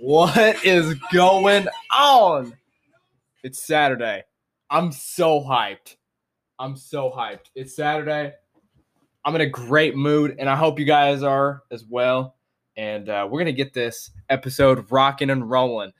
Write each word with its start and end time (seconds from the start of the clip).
What 0.00 0.64
is 0.64 0.94
going 1.12 1.66
on? 1.92 2.54
It's 3.42 3.62
Saturday. 3.62 4.24
I'm 4.70 4.92
so 4.92 5.40
hyped. 5.40 5.96
I'm 6.58 6.76
so 6.76 7.10
hyped. 7.10 7.46
It's 7.54 7.74
Saturday. 7.74 8.32
I'm 9.24 9.34
in 9.34 9.40
a 9.40 9.46
great 9.48 9.96
mood, 9.96 10.36
and 10.38 10.48
I 10.48 10.56
hope 10.56 10.78
you 10.78 10.84
guys 10.84 11.22
are 11.22 11.62
as 11.70 11.84
well. 11.84 12.36
And 12.76 13.08
uh, 13.08 13.26
we're 13.28 13.40
gonna 13.40 13.52
get 13.52 13.74
this 13.74 14.10
episode 14.30 14.90
rocking 14.90 15.30
and 15.30 15.50
rolling. 15.50 15.92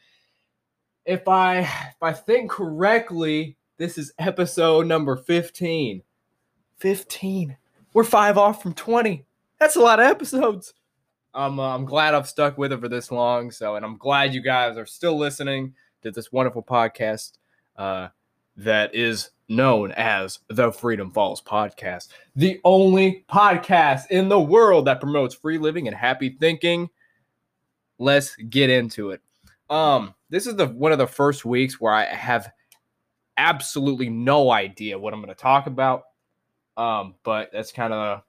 If 1.05 1.27
I 1.27 1.61
if 1.61 2.03
I 2.03 2.13
think 2.13 2.51
correctly, 2.51 3.57
this 3.77 3.99
is 3.99 4.13
episode 4.19 4.87
number 4.87 5.17
15. 5.17 6.03
15. 6.79 7.57
We're 7.93 8.05
five 8.05 8.39
off 8.39 8.63
from 8.63 8.75
20. 8.75 9.25
That's 9.59 9.77
a 9.77 9.81
lot 9.81 9.99
of 9.99 10.07
episodes. 10.07 10.75
I'm 11.39 11.61
uh, 11.61 11.73
I'm 11.73 11.85
glad 11.85 12.15
I've 12.15 12.29
stuck 12.29 12.59
with 12.59 12.73
it 12.73 12.81
for 12.81 12.89
this 12.89 13.13
long. 13.13 13.53
So, 13.53 13.77
and 13.77 13.85
I'm 13.85 13.97
glad 13.97 14.35
you 14.35 14.43
guys 14.43 14.77
are 14.77 14.87
still 14.87 15.17
listening 15.17 15.73
to 16.03 16.11
this 16.11 16.33
wonderful 16.33 16.65
podcast 16.65 17.39
uh, 17.77 18.09
that 18.57 18.93
is 18.93 19.31
known 19.49 19.93
as 19.93 20.41
the 20.49 20.73
Freedom 20.73 21.13
Falls 21.13 21.41
Podcast, 21.41 22.09
the 22.35 22.61
only 22.65 23.25
podcast 23.31 24.09
in 24.11 24.29
the 24.29 24.41
world 24.41 24.87
that 24.87 25.01
promotes 25.01 25.33
free 25.33 25.59
living 25.59 25.87
and 25.87 25.97
happy 25.97 26.37
thinking. 26.41 26.91
Let's 28.01 28.35
get 28.35 28.69
into 28.69 29.13
it. 29.13 29.21
Um, 29.71 30.15
this 30.31 30.49
is 30.49 30.57
the 30.57 30.67
one 30.67 30.91
of 30.91 30.99
the 30.99 31.07
first 31.07 31.45
weeks 31.45 31.81
where 31.81 31.93
I 31.93 32.05
have 32.07 32.51
absolutely 33.37 34.09
no 34.09 34.51
idea 34.51 34.99
what 34.99 35.15
I'm 35.15 35.21
going 35.21 35.35
to 35.35 35.41
talk 35.41 35.69
about. 35.69 36.03
Um, 36.77 37.15
but 37.23 37.51
that's 37.53 37.71
kind 37.71 37.93
of 37.93 38.23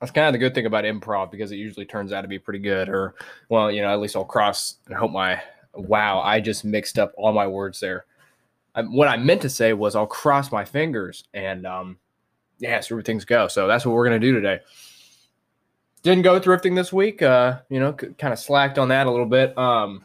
that's 0.00 0.12
kind 0.12 0.26
of 0.26 0.32
the 0.32 0.38
good 0.38 0.54
thing 0.54 0.66
about 0.66 0.84
improv 0.84 1.30
because 1.30 1.52
it 1.52 1.56
usually 1.56 1.84
turns 1.84 2.12
out 2.12 2.22
to 2.22 2.28
be 2.28 2.38
pretty 2.38 2.58
good. 2.58 2.88
Or, 2.88 3.14
well, 3.50 3.70
you 3.70 3.82
know, 3.82 3.92
at 3.92 4.00
least 4.00 4.16
I'll 4.16 4.24
cross 4.24 4.76
and 4.86 4.94
hope 4.94 5.10
my 5.12 5.40
wow, 5.74 6.20
I 6.20 6.40
just 6.40 6.64
mixed 6.64 6.98
up 6.98 7.12
all 7.16 7.32
my 7.32 7.46
words 7.46 7.80
there. 7.80 8.06
I, 8.74 8.82
what 8.82 9.08
I 9.08 9.16
meant 9.16 9.42
to 9.42 9.50
say 9.50 9.72
was 9.72 9.94
I'll 9.94 10.06
cross 10.06 10.50
my 10.50 10.64
fingers 10.64 11.24
and 11.34 11.66
um, 11.66 11.98
yeah, 12.58 12.80
see 12.80 12.94
where 12.94 13.02
things 13.02 13.24
go. 13.24 13.46
So 13.48 13.66
that's 13.66 13.84
what 13.84 13.94
we're 13.94 14.04
gonna 14.04 14.18
do 14.18 14.32
today. 14.32 14.60
Didn't 16.02 16.22
go 16.22 16.40
thrifting 16.40 16.74
this 16.74 16.92
week. 16.92 17.20
Uh, 17.20 17.60
you 17.68 17.78
know, 17.78 17.92
kind 17.92 18.32
of 18.32 18.38
slacked 18.38 18.78
on 18.78 18.88
that 18.88 19.06
a 19.06 19.10
little 19.10 19.26
bit. 19.26 19.56
Um, 19.58 20.04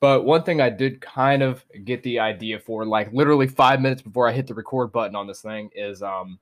but 0.00 0.24
one 0.24 0.42
thing 0.42 0.60
I 0.60 0.70
did 0.70 1.00
kind 1.00 1.42
of 1.42 1.64
get 1.84 2.02
the 2.02 2.18
idea 2.18 2.58
for, 2.58 2.84
like 2.86 3.12
literally 3.12 3.46
five 3.46 3.80
minutes 3.80 4.02
before 4.02 4.28
I 4.28 4.32
hit 4.32 4.46
the 4.46 4.54
record 4.54 4.90
button 4.90 5.14
on 5.14 5.26
this 5.26 5.42
thing, 5.42 5.70
is 5.74 6.02
um 6.02 6.38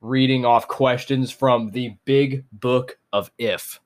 reading 0.00 0.44
off 0.44 0.68
questions 0.68 1.30
from 1.30 1.70
the 1.70 1.96
big 2.04 2.44
book 2.52 2.98
of 3.12 3.30
if. 3.38 3.80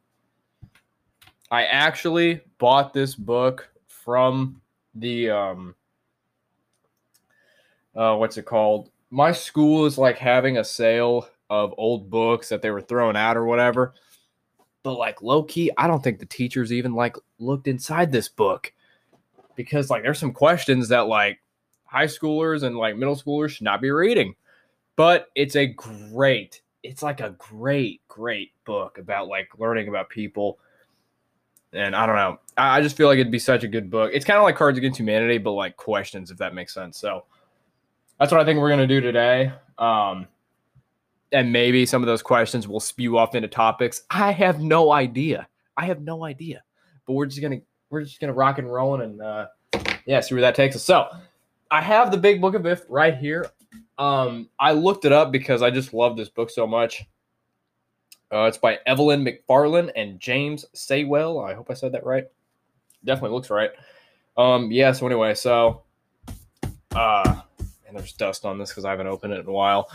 I 1.50 1.64
actually 1.64 2.40
bought 2.58 2.92
this 2.92 3.14
book 3.14 3.68
from 3.88 4.60
the 4.94 5.30
um 5.30 5.74
uh 7.94 8.16
what's 8.16 8.36
it 8.36 8.44
called? 8.44 8.90
My 9.10 9.32
school 9.32 9.86
is 9.86 9.98
like 9.98 10.18
having 10.18 10.58
a 10.58 10.64
sale 10.64 11.28
of 11.48 11.74
old 11.76 12.10
books 12.10 12.48
that 12.48 12.62
they 12.62 12.70
were 12.70 12.80
throwing 12.80 13.16
out 13.16 13.36
or 13.36 13.44
whatever. 13.44 13.94
But 14.82 14.94
like 14.94 15.22
low 15.22 15.42
key, 15.42 15.70
I 15.76 15.86
don't 15.86 16.02
think 16.02 16.18
the 16.18 16.26
teachers 16.26 16.72
even 16.72 16.94
like 16.94 17.16
looked 17.38 17.68
inside 17.68 18.12
this 18.12 18.28
book 18.28 18.72
because 19.56 19.90
like 19.90 20.02
there's 20.02 20.18
some 20.18 20.32
questions 20.32 20.88
that 20.88 21.06
like 21.06 21.40
high 21.84 22.06
schoolers 22.06 22.62
and 22.62 22.76
like 22.76 22.96
middle 22.96 23.16
schoolers 23.16 23.50
should 23.50 23.64
not 23.64 23.80
be 23.80 23.90
reading 23.90 24.34
but 24.96 25.28
it's 25.34 25.56
a 25.56 25.66
great 25.66 26.60
it's 26.82 27.02
like 27.02 27.20
a 27.20 27.30
great 27.30 28.00
great 28.08 28.52
book 28.64 28.98
about 28.98 29.28
like 29.28 29.48
learning 29.58 29.88
about 29.88 30.08
people. 30.08 30.58
And 31.72 31.94
i 31.94 32.04
don't 32.04 32.16
know. 32.16 32.38
I 32.56 32.80
just 32.80 32.96
feel 32.96 33.06
like 33.06 33.18
it'd 33.18 33.30
be 33.30 33.38
such 33.38 33.64
a 33.64 33.68
good 33.68 33.90
book. 33.90 34.10
It's 34.12 34.24
kind 34.24 34.38
of 34.38 34.42
like 34.42 34.56
cards 34.56 34.78
against 34.78 34.98
humanity 34.98 35.38
but 35.38 35.52
like 35.52 35.76
questions 35.76 36.30
if 36.30 36.38
that 36.38 36.54
makes 36.54 36.74
sense. 36.74 36.98
So 36.98 37.24
that's 38.18 38.32
what 38.32 38.40
i 38.40 38.44
think 38.44 38.58
we're 38.60 38.68
going 38.68 38.80
to 38.80 38.86
do 38.86 39.00
today. 39.00 39.52
Um 39.78 40.26
and 41.32 41.52
maybe 41.52 41.86
some 41.86 42.02
of 42.02 42.06
those 42.06 42.22
questions 42.22 42.66
will 42.66 42.80
spew 42.80 43.16
off 43.16 43.36
into 43.36 43.48
topics 43.48 44.02
i 44.10 44.32
have 44.32 44.60
no 44.60 44.92
idea. 44.92 45.46
I 45.76 45.86
have 45.86 46.00
no 46.02 46.24
idea. 46.24 46.62
But 47.06 47.12
we're 47.14 47.26
just 47.26 47.40
gonna 47.40 47.60
we're 47.90 48.02
just 48.02 48.20
gonna 48.20 48.32
rock 48.32 48.58
and 48.58 48.72
roll 48.72 49.00
and 49.00 49.20
uh 49.20 49.46
yeah 50.06 50.20
see 50.20 50.34
where 50.34 50.42
that 50.42 50.54
takes 50.54 50.74
us. 50.74 50.82
So 50.82 51.08
i 51.70 51.80
have 51.80 52.10
the 52.10 52.18
big 52.18 52.40
book 52.40 52.54
of 52.54 52.66
if 52.66 52.82
right 52.88 53.16
here 53.16 53.46
um, 53.98 54.48
I 54.58 54.72
looked 54.72 55.04
it 55.04 55.12
up 55.12 55.32
because 55.32 55.62
I 55.62 55.70
just 55.70 55.92
love 55.94 56.16
this 56.16 56.28
book 56.28 56.50
so 56.50 56.66
much. 56.66 57.04
Uh, 58.32 58.44
it's 58.44 58.58
by 58.58 58.78
Evelyn 58.86 59.24
McFarlane 59.24 59.90
and 59.96 60.20
James 60.20 60.64
Saywell. 60.74 61.44
I 61.44 61.54
hope 61.54 61.70
I 61.70 61.74
said 61.74 61.92
that 61.92 62.06
right. 62.06 62.24
Definitely 63.04 63.34
looks 63.34 63.50
right. 63.50 63.70
Um, 64.36 64.70
yeah. 64.70 64.92
So 64.92 65.06
anyway, 65.06 65.34
so 65.34 65.82
uh, 66.94 67.40
and 67.86 67.96
there's 67.96 68.12
dust 68.12 68.44
on 68.44 68.58
this 68.58 68.70
because 68.70 68.84
I 68.84 68.90
haven't 68.90 69.08
opened 69.08 69.32
it 69.32 69.40
in 69.40 69.46
a 69.46 69.52
while. 69.52 69.90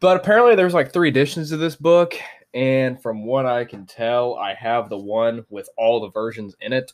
But 0.00 0.16
apparently, 0.16 0.54
there's 0.54 0.74
like 0.74 0.92
three 0.92 1.08
editions 1.08 1.52
of 1.52 1.60
this 1.60 1.76
book, 1.76 2.14
and 2.54 3.00
from 3.00 3.24
what 3.24 3.46
I 3.46 3.64
can 3.64 3.86
tell, 3.86 4.36
I 4.36 4.54
have 4.54 4.88
the 4.88 4.98
one 4.98 5.44
with 5.48 5.68
all 5.76 6.00
the 6.00 6.10
versions 6.10 6.56
in 6.60 6.72
it. 6.72 6.92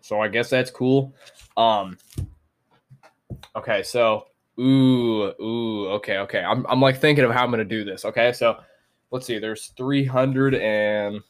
So 0.00 0.20
I 0.20 0.28
guess 0.28 0.50
that's 0.50 0.70
cool. 0.70 1.14
Um, 1.56 1.96
Okay, 3.56 3.82
so 3.82 4.26
ooh, 4.58 5.32
ooh, 5.40 5.88
okay, 5.90 6.18
okay. 6.18 6.42
I'm 6.42 6.66
I'm 6.66 6.80
like 6.80 7.00
thinking 7.00 7.24
of 7.24 7.32
how 7.32 7.44
I'm 7.44 7.50
gonna 7.50 7.64
do 7.64 7.84
this. 7.84 8.04
Okay, 8.04 8.32
so 8.32 8.58
let's 9.10 9.26
see, 9.26 9.38
there's 9.38 9.68
300 9.76 10.54
and 10.54 11.20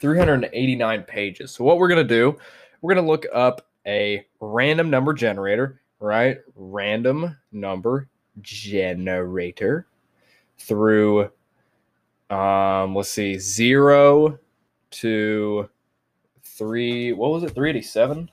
389 0.00 1.02
pages. 1.04 1.50
So 1.52 1.64
what 1.64 1.78
we're 1.78 1.88
gonna 1.88 2.04
do, 2.04 2.36
we're 2.80 2.94
gonna 2.94 3.06
look 3.06 3.26
up 3.32 3.66
a 3.86 4.24
random 4.40 4.90
number 4.90 5.12
generator, 5.12 5.80
right? 5.98 6.38
Random 6.54 7.36
number 7.52 8.08
generator 8.40 9.86
through 10.58 11.30
um 12.30 12.94
let's 12.94 13.10
see, 13.10 13.38
zero 13.38 14.38
to 14.90 15.68
three 16.56 17.12
what 17.12 17.30
was 17.30 17.42
it 17.42 17.54
387 17.54 18.30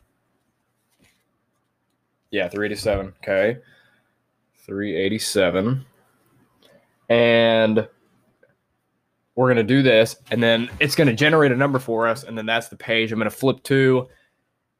yeah, 2.31 2.47
387. 2.47 3.13
Okay. 3.21 3.59
387. 4.65 5.85
And 7.09 7.87
we're 9.35 9.47
to 9.57 9.63
do 9.63 9.81
this, 9.81 10.15
and 10.31 10.41
then 10.41 10.69
it's 10.79 10.95
to 11.07 11.13
generate 11.13 11.51
a 11.51 11.55
number 11.55 11.77
for 11.77 12.07
us. 12.07 12.23
And 12.23 12.37
then 12.37 12.45
that's 12.45 12.69
the 12.69 12.77
page 12.77 13.11
I'm 13.11 13.19
to 13.29 13.35
flip 13.35 13.61
to 13.63 14.07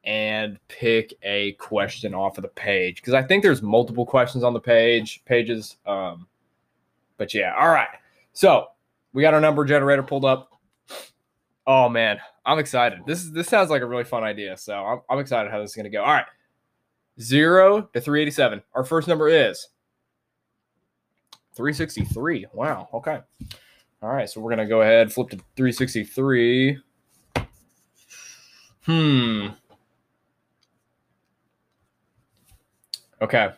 and 0.03 0.57
pick 0.67 1.13
a 1.23 1.51
question 1.53 2.15
off 2.15 2.37
of 2.37 2.41
the 2.41 2.47
page 2.47 2.95
because 2.95 3.13
I 3.13 3.21
think 3.21 3.43
there's 3.43 3.61
multiple 3.61 4.05
questions 4.05 4.43
on 4.43 4.53
the 4.53 4.59
page 4.59 5.23
pages. 5.25 5.77
Um, 5.85 6.27
but 7.17 7.33
yeah, 7.33 7.53
all 7.59 7.69
right. 7.69 7.89
So 8.33 8.67
we 9.13 9.21
got 9.21 9.33
our 9.33 9.41
number 9.41 9.65
generator 9.65 10.03
pulled 10.03 10.25
up. 10.25 10.51
Oh 11.73 11.87
man, 11.87 12.19
I'm 12.45 12.59
excited. 12.59 12.99
This 13.07 13.19
is 13.19 13.31
this 13.31 13.47
sounds 13.47 13.69
like 13.69 13.81
a 13.81 13.85
really 13.85 14.03
fun 14.03 14.25
idea. 14.25 14.57
So 14.57 14.73
I'm, 14.73 14.99
I'm 15.09 15.19
excited 15.19 15.49
how 15.49 15.61
this 15.61 15.69
is 15.69 15.75
gonna 15.77 15.89
go. 15.89 16.03
All 16.03 16.11
right. 16.11 16.25
0 17.21 17.83
to 17.93 18.01
387. 18.01 18.61
Our 18.73 18.83
first 18.83 19.07
number 19.07 19.29
is 19.29 19.69
363. 21.55 22.47
Wow. 22.51 22.89
Okay. 22.93 23.19
All 24.01 24.09
right. 24.09 24.29
So 24.29 24.41
we're 24.41 24.53
to 24.53 24.65
go 24.65 24.81
ahead, 24.81 25.13
flip 25.13 25.29
to 25.29 25.37
363. 25.55 26.77
Hmm. 28.83 29.47
Okay. 33.21 33.49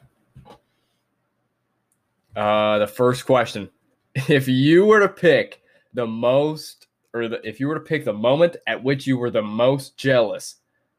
Uh, 2.35 2.77
the 2.77 2.87
first 2.87 3.25
question 3.25 3.71
if 4.29 4.47
you 4.47 4.85
were 4.85 4.99
to 4.99 5.09
pick 5.09 5.63
the 5.95 6.05
most, 6.05 6.85
or 7.13 7.27
the, 7.27 7.47
if 7.47 7.59
you 7.59 7.67
were 7.67 7.75
to 7.75 7.81
pick 7.81 8.05
the 8.05 8.13
moment 8.13 8.57
at 8.67 8.83
which 8.83 9.05
you 9.05 9.17
were 9.17 9.29
the 9.29 9.41
most 9.41 9.97
jealous, 9.97 10.55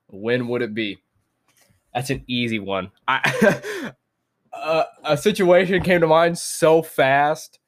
when 0.08 0.48
would 0.48 0.62
it 0.62 0.74
be? 0.74 0.98
That's 1.92 2.10
an 2.10 2.24
easy 2.26 2.58
one. 2.58 2.90
A 4.52 5.16
situation 5.16 5.82
came 5.82 6.00
to 6.00 6.06
mind 6.06 6.38
so 6.38 6.82
fast. 6.82 7.58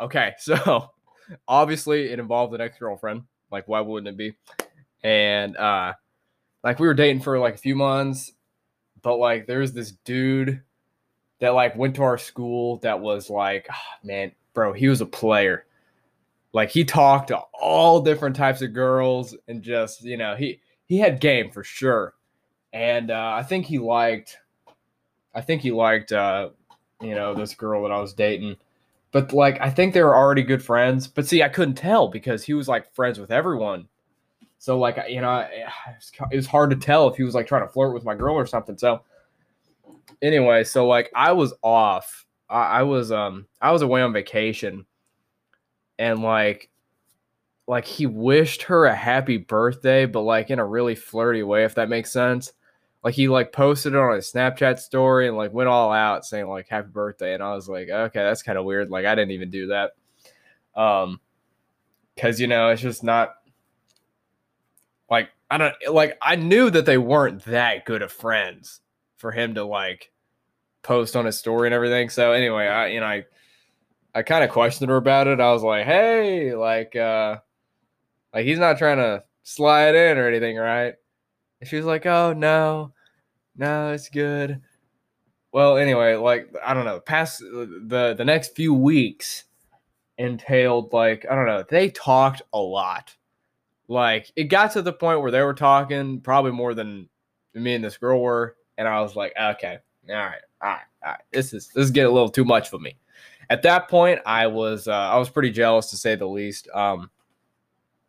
Okay, 0.00 0.32
so 0.38 0.90
obviously 1.48 2.10
it 2.10 2.18
involved 2.18 2.54
an 2.54 2.60
ex 2.60 2.78
girlfriend. 2.78 3.22
Like, 3.50 3.68
why 3.68 3.80
wouldn't 3.80 4.08
it 4.08 4.16
be? 4.16 4.34
And 5.02 5.56
uh, 5.56 5.92
like 6.62 6.78
we 6.78 6.86
were 6.86 6.94
dating 6.94 7.22
for 7.22 7.38
like 7.38 7.54
a 7.54 7.58
few 7.58 7.76
months, 7.76 8.32
but 9.02 9.16
like 9.16 9.46
there's 9.46 9.72
this 9.72 9.92
dude 10.04 10.62
that 11.40 11.50
like 11.50 11.76
went 11.76 11.96
to 11.96 12.02
our 12.02 12.18
school 12.18 12.78
that 12.78 13.00
was 13.00 13.28
like, 13.30 13.68
oh, 13.70 13.74
man, 14.04 14.32
bro, 14.54 14.72
he 14.72 14.88
was 14.88 15.00
a 15.00 15.06
player. 15.06 15.66
Like 16.54 16.70
he 16.70 16.84
talked 16.84 17.28
to 17.28 17.38
all 17.60 18.00
different 18.00 18.36
types 18.36 18.62
of 18.62 18.72
girls 18.72 19.36
and 19.48 19.62
just 19.62 20.02
you 20.02 20.16
know 20.16 20.34
he 20.36 20.60
he 20.86 20.98
had 20.98 21.20
game 21.20 21.50
for 21.50 21.62
sure 21.62 22.14
and 22.74 23.12
uh, 23.12 23.32
I 23.36 23.44
think 23.44 23.66
he 23.66 23.78
liked, 23.78 24.36
I 25.32 25.40
think 25.40 25.62
he 25.62 25.70
liked 25.70 26.10
uh, 26.10 26.50
you 27.00 27.14
know, 27.14 27.32
this 27.32 27.54
girl 27.54 27.84
that 27.84 27.92
I 27.92 28.00
was 28.00 28.12
dating. 28.12 28.56
But 29.12 29.32
like, 29.32 29.60
I 29.60 29.70
think 29.70 29.94
they 29.94 30.02
were 30.02 30.16
already 30.16 30.42
good 30.42 30.62
friends. 30.62 31.06
But 31.06 31.26
see, 31.26 31.42
I 31.42 31.48
couldn't 31.48 31.76
tell 31.76 32.08
because 32.08 32.42
he 32.42 32.52
was 32.52 32.66
like 32.66 32.92
friends 32.92 33.20
with 33.20 33.30
everyone. 33.30 33.86
So 34.58 34.76
like, 34.76 34.98
you 35.08 35.20
know, 35.20 35.46
it 36.32 36.36
was 36.36 36.46
hard 36.46 36.70
to 36.70 36.76
tell 36.76 37.06
if 37.08 37.16
he 37.16 37.22
was 37.22 37.34
like 37.34 37.46
trying 37.46 37.64
to 37.64 37.72
flirt 37.72 37.94
with 37.94 38.04
my 38.04 38.16
girl 38.16 38.34
or 38.34 38.46
something. 38.46 38.76
So 38.76 39.02
anyway, 40.20 40.64
so 40.64 40.88
like 40.88 41.12
I 41.14 41.30
was 41.30 41.54
off. 41.62 42.26
I, 42.50 42.62
I 42.62 42.82
was 42.82 43.12
um 43.12 43.46
I 43.60 43.70
was 43.70 43.82
away 43.82 44.02
on 44.02 44.12
vacation, 44.12 44.84
and 45.98 46.22
like 46.22 46.70
like 47.66 47.86
he 47.86 48.06
wished 48.06 48.62
her 48.64 48.84
a 48.84 48.94
happy 48.94 49.38
birthday, 49.38 50.06
but 50.06 50.20
like 50.22 50.50
in 50.50 50.58
a 50.58 50.66
really 50.66 50.94
flirty 50.94 51.42
way, 51.42 51.64
if 51.64 51.74
that 51.76 51.88
makes 51.88 52.12
sense. 52.12 52.52
Like 53.02 53.14
he 53.14 53.28
like 53.28 53.52
posted 53.52 53.94
it 53.94 53.98
on 53.98 54.14
his 54.14 54.30
Snapchat 54.32 54.78
story 54.78 55.28
and 55.28 55.36
like 55.36 55.52
went 55.52 55.68
all 55.68 55.92
out 55.92 56.24
saying 56.24 56.48
like 56.48 56.68
happy 56.68 56.88
birthday. 56.88 57.34
And 57.34 57.42
I 57.42 57.54
was 57.54 57.68
like, 57.68 57.88
okay, 57.88 58.22
that's 58.22 58.42
kind 58.42 58.58
of 58.58 58.64
weird. 58.64 58.90
Like 58.90 59.06
I 59.06 59.14
didn't 59.14 59.32
even 59.32 59.50
do 59.50 59.68
that. 59.68 59.92
Um 60.74 61.20
because 62.14 62.40
you 62.40 62.46
know, 62.46 62.70
it's 62.70 62.82
just 62.82 63.02
not 63.02 63.34
like 65.10 65.30
I 65.50 65.58
don't 65.58 65.74
like 65.90 66.16
I 66.22 66.36
knew 66.36 66.70
that 66.70 66.86
they 66.86 66.98
weren't 66.98 67.44
that 67.44 67.84
good 67.84 68.02
of 68.02 68.12
friends 68.12 68.80
for 69.16 69.32
him 69.32 69.54
to 69.54 69.64
like 69.64 70.10
post 70.82 71.16
on 71.16 71.26
his 71.26 71.38
story 71.38 71.66
and 71.68 71.74
everything. 71.74 72.08
So 72.08 72.32
anyway, 72.32 72.66
I 72.66 72.86
you 72.88 73.00
know 73.00 73.06
I 73.06 73.24
I 74.14 74.22
kind 74.22 74.44
of 74.44 74.50
questioned 74.50 74.90
her 74.90 74.96
about 74.96 75.26
it. 75.26 75.40
I 75.40 75.52
was 75.52 75.62
like, 75.62 75.86
hey, 75.86 76.54
like 76.54 76.94
uh 76.96 77.38
like 78.32 78.44
he's 78.44 78.58
not 78.58 78.78
trying 78.78 78.98
to 78.98 79.24
slide 79.42 79.94
in 79.94 80.18
or 80.18 80.28
anything, 80.28 80.56
right? 80.56 80.94
And 81.60 81.68
she 81.68 81.76
was 81.76 81.86
like, 81.86 82.06
oh 82.06 82.32
no, 82.32 82.92
no, 83.56 83.92
it's 83.92 84.08
good. 84.08 84.60
Well, 85.52 85.76
anyway, 85.76 86.14
like 86.14 86.52
I 86.64 86.74
don't 86.74 86.84
know, 86.84 87.00
past 87.00 87.40
the 87.40 88.14
the 88.16 88.24
next 88.24 88.54
few 88.56 88.74
weeks 88.74 89.44
entailed 90.18 90.92
like 90.92 91.26
I 91.30 91.34
don't 91.34 91.46
know, 91.46 91.64
they 91.68 91.90
talked 91.90 92.42
a 92.52 92.58
lot. 92.58 93.16
Like 93.88 94.32
it 94.36 94.44
got 94.44 94.72
to 94.72 94.82
the 94.82 94.92
point 94.92 95.20
where 95.20 95.30
they 95.30 95.42
were 95.42 95.54
talking 95.54 96.20
probably 96.20 96.52
more 96.52 96.74
than 96.74 97.08
me 97.54 97.74
and 97.74 97.84
this 97.84 97.98
girl 97.98 98.20
were, 98.20 98.56
and 98.78 98.88
I 98.88 99.00
was 99.00 99.14
like, 99.14 99.32
okay, 99.40 99.78
all 100.08 100.16
right, 100.16 100.40
all 100.60 100.70
right, 100.70 100.80
all 101.04 101.10
right. 101.12 101.20
This 101.32 101.52
is 101.52 101.68
this 101.68 101.84
is 101.84 101.90
getting 101.90 102.10
a 102.10 102.14
little 102.14 102.28
too 102.30 102.44
much 102.44 102.68
for 102.68 102.78
me. 102.78 102.96
At 103.50 103.62
that 103.62 103.88
point, 103.88 104.20
I 104.26 104.46
was 104.46 104.88
uh, 104.88 104.92
I 104.92 105.18
was 105.18 105.28
pretty 105.28 105.50
jealous 105.50 105.90
to 105.90 105.96
say 105.96 106.14
the 106.14 106.26
least. 106.26 106.68
Um, 106.74 107.10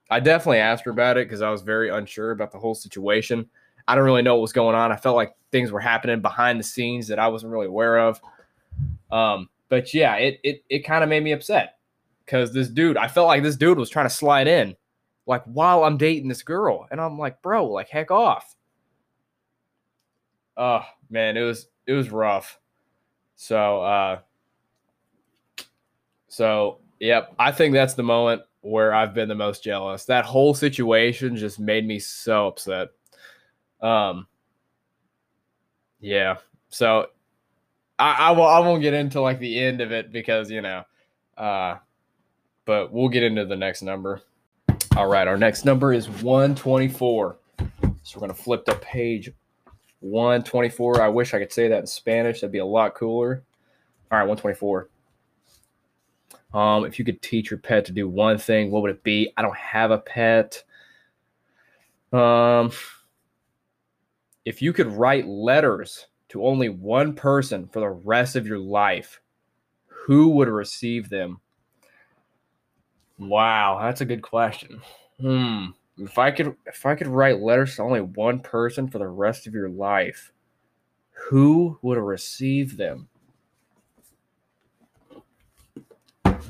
I 0.10 0.20
definitely 0.20 0.60
asked 0.60 0.86
her 0.86 0.92
about 0.92 1.18
it 1.18 1.28
because 1.28 1.42
I 1.42 1.50
was 1.50 1.62
very 1.62 1.90
unsure 1.90 2.32
about 2.32 2.52
the 2.52 2.60
whole 2.60 2.76
situation. 2.76 3.50
I 3.88 3.96
don't 3.96 4.06
really 4.06 4.22
know 4.22 4.36
what 4.36 4.42
was 4.42 4.54
going 4.54 4.76
on. 4.76 4.92
I 4.92 4.96
felt 4.96 5.16
like 5.16 5.36
things 5.52 5.72
were 5.72 5.80
happening 5.80 6.22
behind 6.22 6.60
the 6.60 6.64
scenes 6.64 7.08
that 7.08 7.20
I 7.20 7.28
wasn't 7.28 7.52
really 7.52 7.68
aware 7.68 8.00
of. 8.00 8.20
Um, 9.12 9.50
but 9.70 9.94
yeah, 9.94 10.16
it 10.16 10.40
it 10.44 10.64
it 10.70 10.80
kind 10.80 11.04
of 11.04 11.10
made 11.10 11.24
me 11.24 11.32
upset 11.32 11.78
because 12.26 12.54
this 12.54 12.70
dude, 12.70 12.98
I 12.98 13.08
felt 13.08 13.28
like 13.28 13.44
this 13.44 13.56
dude 13.56 13.78
was 13.78 13.90
trying 13.90 14.08
to 14.08 14.14
slide 14.14 14.48
in, 14.48 14.76
like 15.26 15.44
while 15.46 15.84
I'm 15.84 15.98
dating 15.98 16.28
this 16.28 16.44
girl, 16.44 16.88
and 16.92 17.00
I'm 17.00 17.18
like, 17.18 17.42
bro, 17.42 17.68
like 17.68 17.90
heck 17.90 18.12
off. 18.12 18.56
Oh 20.58 20.86
man, 21.10 21.38
it 21.38 21.42
was 21.42 21.68
it 21.86 21.94
was 21.94 22.10
rough. 22.10 22.60
So 23.36 23.82
uh, 23.82 24.20
so 26.36 26.80
yep, 27.00 27.34
I 27.40 27.54
think 27.54 27.74
that's 27.74 27.94
the 27.94 28.04
moment 28.04 28.42
where 28.60 28.94
I've 28.94 29.14
been 29.14 29.30
the 29.30 29.36
most 29.36 29.64
jealous. 29.64 30.04
That 30.04 30.26
whole 30.26 30.54
situation 30.54 31.38
just 31.38 31.62
made 31.62 31.88
me 31.88 31.98
so 31.98 32.48
upset. 32.48 32.90
Um, 33.82 34.28
yeah. 36.02 36.36
So 36.68 37.06
I, 37.98 38.16
I 38.16 38.32
will 38.32 38.48
I 38.48 38.60
won't 38.60 38.82
get 38.82 38.94
into 38.94 39.22
like 39.22 39.40
the 39.40 39.58
end 39.58 39.80
of 39.80 39.94
it 39.94 40.12
because 40.12 40.52
you 40.52 40.60
know, 40.60 40.84
uh, 41.38 41.78
but 42.66 42.92
we'll 42.92 43.08
get 43.08 43.24
into 43.24 43.46
the 43.46 43.56
next 43.56 43.82
number. 43.82 44.22
All 44.98 45.08
right, 45.08 45.30
our 45.30 45.38
next 45.38 45.64
number 45.64 45.94
is 45.94 46.10
124. 46.10 47.38
So 48.04 48.20
we're 48.20 48.20
gonna 48.20 48.34
flip 48.34 48.66
to 48.66 48.76
page 48.76 49.32
124. 50.02 51.02
I 51.02 51.08
wish 51.08 51.34
I 51.34 51.40
could 51.40 51.54
say 51.54 51.70
that 51.70 51.80
in 51.80 51.88
Spanish. 51.88 52.42
That'd 52.42 52.52
be 52.52 52.58
a 52.58 52.66
lot 52.66 52.94
cooler. 52.94 53.42
All 54.12 54.18
right, 54.18 54.28
124. 54.28 54.90
Um, 56.56 56.86
if 56.86 56.98
you 56.98 57.04
could 57.04 57.22
teach 57.22 57.52
your 57.52 57.60
pet 57.60 57.84
to 57.86 57.92
do 57.92 58.08
one 58.08 58.38
thing, 58.38 58.72
what 58.72 58.82
would 58.82 58.92
it 58.92 59.04
be? 59.04 59.34
I 59.36 59.42
don't 59.42 59.58
have 59.58 59.92
a 59.92 59.98
pet. 59.98 60.64
Um, 62.14 62.72
if 64.46 64.62
you 64.62 64.72
could 64.72 64.88
write 64.88 65.28
letters 65.28 66.08
to 66.30 66.46
only 66.46 66.70
one 66.70 67.14
person 67.14 67.68
for 67.68 67.82
the 67.82 67.90
rest 67.90 68.38
of 68.38 68.48
your 68.48 68.60
life, 68.60 69.20
who 69.88 70.30
would 70.30 70.48
receive 70.48 71.10
them? 71.10 71.42
Wow, 73.20 73.80
that's 73.82 74.00
a 74.00 74.06
good 74.06 74.22
question. 74.22 74.82
Hmm. 75.20 75.66
If 75.98 76.18
I 76.18 76.32
could 76.32 76.56
if 76.66 76.86
I 76.86 76.96
could 76.96 77.08
write 77.08 77.42
letters 77.42 77.76
to 77.76 77.84
only 77.84 78.02
one 78.02 78.40
person 78.40 78.88
for 78.88 79.00
the 79.00 79.08
rest 79.08 79.46
of 79.46 79.54
your 79.54 79.70
life, 79.70 80.32
who 81.12 81.80
would 81.82 81.98
receive 81.98 82.78
them? 82.78 83.10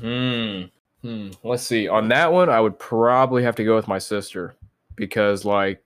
Hmm. 0.00 0.62
Hmm. 1.02 1.30
Let's 1.42 1.62
see. 1.62 1.88
On 1.88 2.08
that 2.08 2.32
one, 2.32 2.48
I 2.48 2.60
would 2.60 2.78
probably 2.78 3.42
have 3.42 3.56
to 3.56 3.64
go 3.64 3.76
with 3.76 3.88
my 3.88 3.98
sister 3.98 4.54
because, 4.96 5.44
like, 5.44 5.82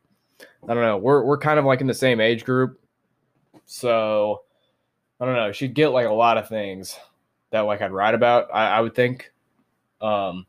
I 0.69 0.75
don't 0.75 0.83
know. 0.83 0.99
We're 0.99 1.25
we're 1.25 1.39
kind 1.39 1.59
of 1.59 1.65
like 1.65 1.81
in 1.81 1.87
the 1.87 1.95
same 1.95 2.21
age 2.21 2.45
group, 2.45 2.81
so 3.67 4.43
I 5.21 5.27
don't 5.27 5.35
know. 5.35 5.53
She'd 5.53 5.75
get 5.75 5.89
like 5.89 6.07
a 6.07 6.13
lot 6.13 6.39
of 6.39 6.49
things 6.49 6.99
that 7.51 7.61
like 7.61 7.83
I'd 7.83 7.93
write 7.93 8.15
about. 8.15 8.49
I, 8.53 8.69
I 8.69 8.81
would 8.81 8.95
think. 8.95 9.33
Um, 10.01 10.47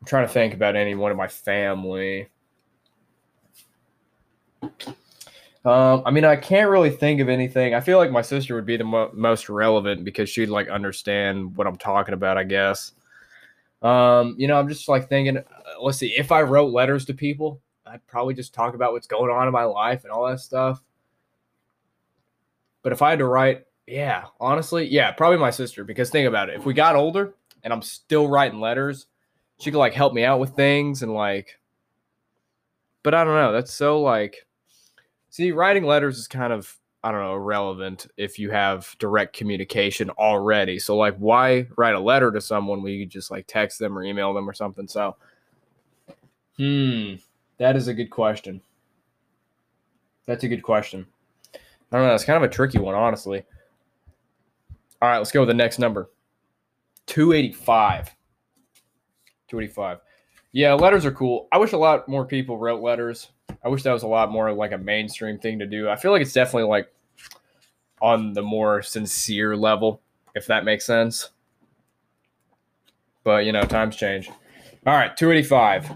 I'm 0.00 0.06
trying 0.06 0.26
to 0.26 0.32
think 0.32 0.54
about 0.54 0.76
any 0.76 0.94
one 0.94 1.10
of 1.10 1.16
my 1.16 1.28
family. 1.28 2.28
Um, 5.64 6.02
I 6.06 6.10
mean, 6.10 6.24
I 6.24 6.36
can't 6.36 6.70
really 6.70 6.90
think 6.90 7.20
of 7.20 7.28
anything. 7.28 7.74
I 7.74 7.80
feel 7.80 7.98
like 7.98 8.10
my 8.10 8.22
sister 8.22 8.54
would 8.54 8.66
be 8.66 8.76
the 8.76 8.84
mo- 8.84 9.10
most 9.12 9.48
relevant 9.48 10.04
because 10.04 10.30
she'd 10.30 10.48
like 10.48 10.68
understand 10.68 11.56
what 11.56 11.66
I'm 11.66 11.76
talking 11.76 12.14
about. 12.14 12.38
I 12.38 12.44
guess. 12.44 12.92
Um, 13.82 14.34
you 14.38 14.48
know, 14.48 14.58
I'm 14.58 14.68
just 14.68 14.88
like 14.88 15.08
thinking. 15.08 15.38
Uh, 15.38 15.42
let's 15.80 15.98
see. 15.98 16.14
If 16.16 16.32
I 16.32 16.42
wrote 16.42 16.72
letters 16.72 17.04
to 17.06 17.14
people, 17.14 17.60
I'd 17.86 18.06
probably 18.06 18.34
just 18.34 18.54
talk 18.54 18.74
about 18.74 18.92
what's 18.92 19.06
going 19.06 19.30
on 19.30 19.46
in 19.46 19.52
my 19.52 19.64
life 19.64 20.04
and 20.04 20.12
all 20.12 20.26
that 20.28 20.40
stuff. 20.40 20.82
But 22.82 22.92
if 22.92 23.02
I 23.02 23.10
had 23.10 23.18
to 23.18 23.26
write, 23.26 23.64
yeah, 23.86 24.26
honestly, 24.40 24.86
yeah, 24.86 25.10
probably 25.12 25.38
my 25.38 25.50
sister. 25.50 25.84
Because 25.84 26.10
think 26.10 26.28
about 26.28 26.48
it. 26.48 26.56
If 26.56 26.66
we 26.66 26.72
got 26.74 26.96
older 26.96 27.34
and 27.64 27.72
I'm 27.72 27.82
still 27.82 28.28
writing 28.28 28.60
letters, 28.60 29.06
she 29.58 29.70
could 29.70 29.78
like 29.78 29.92
help 29.92 30.14
me 30.14 30.24
out 30.24 30.40
with 30.40 30.50
things 30.56 31.02
and 31.02 31.12
like. 31.14 31.58
But 33.02 33.14
I 33.14 33.24
don't 33.24 33.34
know. 33.34 33.52
That's 33.52 33.72
so 33.72 34.00
like 34.00 34.46
See, 35.30 35.52
writing 35.52 35.84
letters 35.84 36.18
is 36.18 36.28
kind 36.28 36.52
of 36.52 36.78
I 37.02 37.12
don't 37.12 37.20
know 37.20 37.36
irrelevant 37.36 38.08
if 38.16 38.38
you 38.38 38.50
have 38.50 38.94
direct 38.98 39.36
communication 39.36 40.10
already. 40.10 40.78
So 40.78 40.96
like, 40.96 41.16
why 41.16 41.66
write 41.76 41.94
a 41.94 42.00
letter 42.00 42.32
to 42.32 42.40
someone 42.40 42.82
when 42.82 42.92
you 42.92 43.06
just 43.06 43.30
like 43.30 43.46
text 43.46 43.78
them 43.78 43.96
or 43.96 44.02
email 44.02 44.34
them 44.34 44.48
or 44.48 44.52
something? 44.52 44.88
So, 44.88 45.16
hmm, 46.56 47.14
that 47.58 47.76
is 47.76 47.86
a 47.86 47.94
good 47.94 48.10
question. 48.10 48.60
That's 50.26 50.44
a 50.44 50.48
good 50.48 50.62
question. 50.62 51.06
I 51.54 51.96
don't 51.96 52.06
know. 52.06 52.14
It's 52.14 52.24
kind 52.24 52.42
of 52.42 52.50
a 52.50 52.52
tricky 52.52 52.78
one, 52.78 52.94
honestly. 52.94 53.44
All 55.00 55.08
right, 55.08 55.18
let's 55.18 55.30
go 55.30 55.40
with 55.40 55.48
the 55.48 55.54
next 55.54 55.78
number. 55.78 56.10
285. 57.06 58.14
285. 59.48 59.98
Yeah, 60.52 60.74
letters 60.74 61.06
are 61.06 61.12
cool. 61.12 61.48
I 61.52 61.58
wish 61.58 61.72
a 61.72 61.78
lot 61.78 62.08
more 62.08 62.26
people 62.26 62.58
wrote 62.58 62.82
letters. 62.82 63.30
I 63.64 63.68
wish 63.68 63.82
that 63.82 63.92
was 63.92 64.02
a 64.02 64.08
lot 64.08 64.30
more 64.30 64.52
like 64.52 64.72
a 64.72 64.78
mainstream 64.78 65.38
thing 65.38 65.58
to 65.58 65.66
do. 65.66 65.88
I 65.88 65.96
feel 65.96 66.12
like 66.12 66.22
it's 66.22 66.32
definitely 66.32 66.68
like 66.68 66.92
on 68.00 68.32
the 68.32 68.42
more 68.42 68.82
sincere 68.82 69.56
level, 69.56 70.00
if 70.34 70.46
that 70.46 70.64
makes 70.64 70.84
sense. 70.84 71.30
But 73.24 73.44
you 73.44 73.52
know, 73.52 73.62
times 73.62 73.96
change. 73.96 74.28
All 74.86 74.94
right, 74.94 75.16
285. 75.16 75.90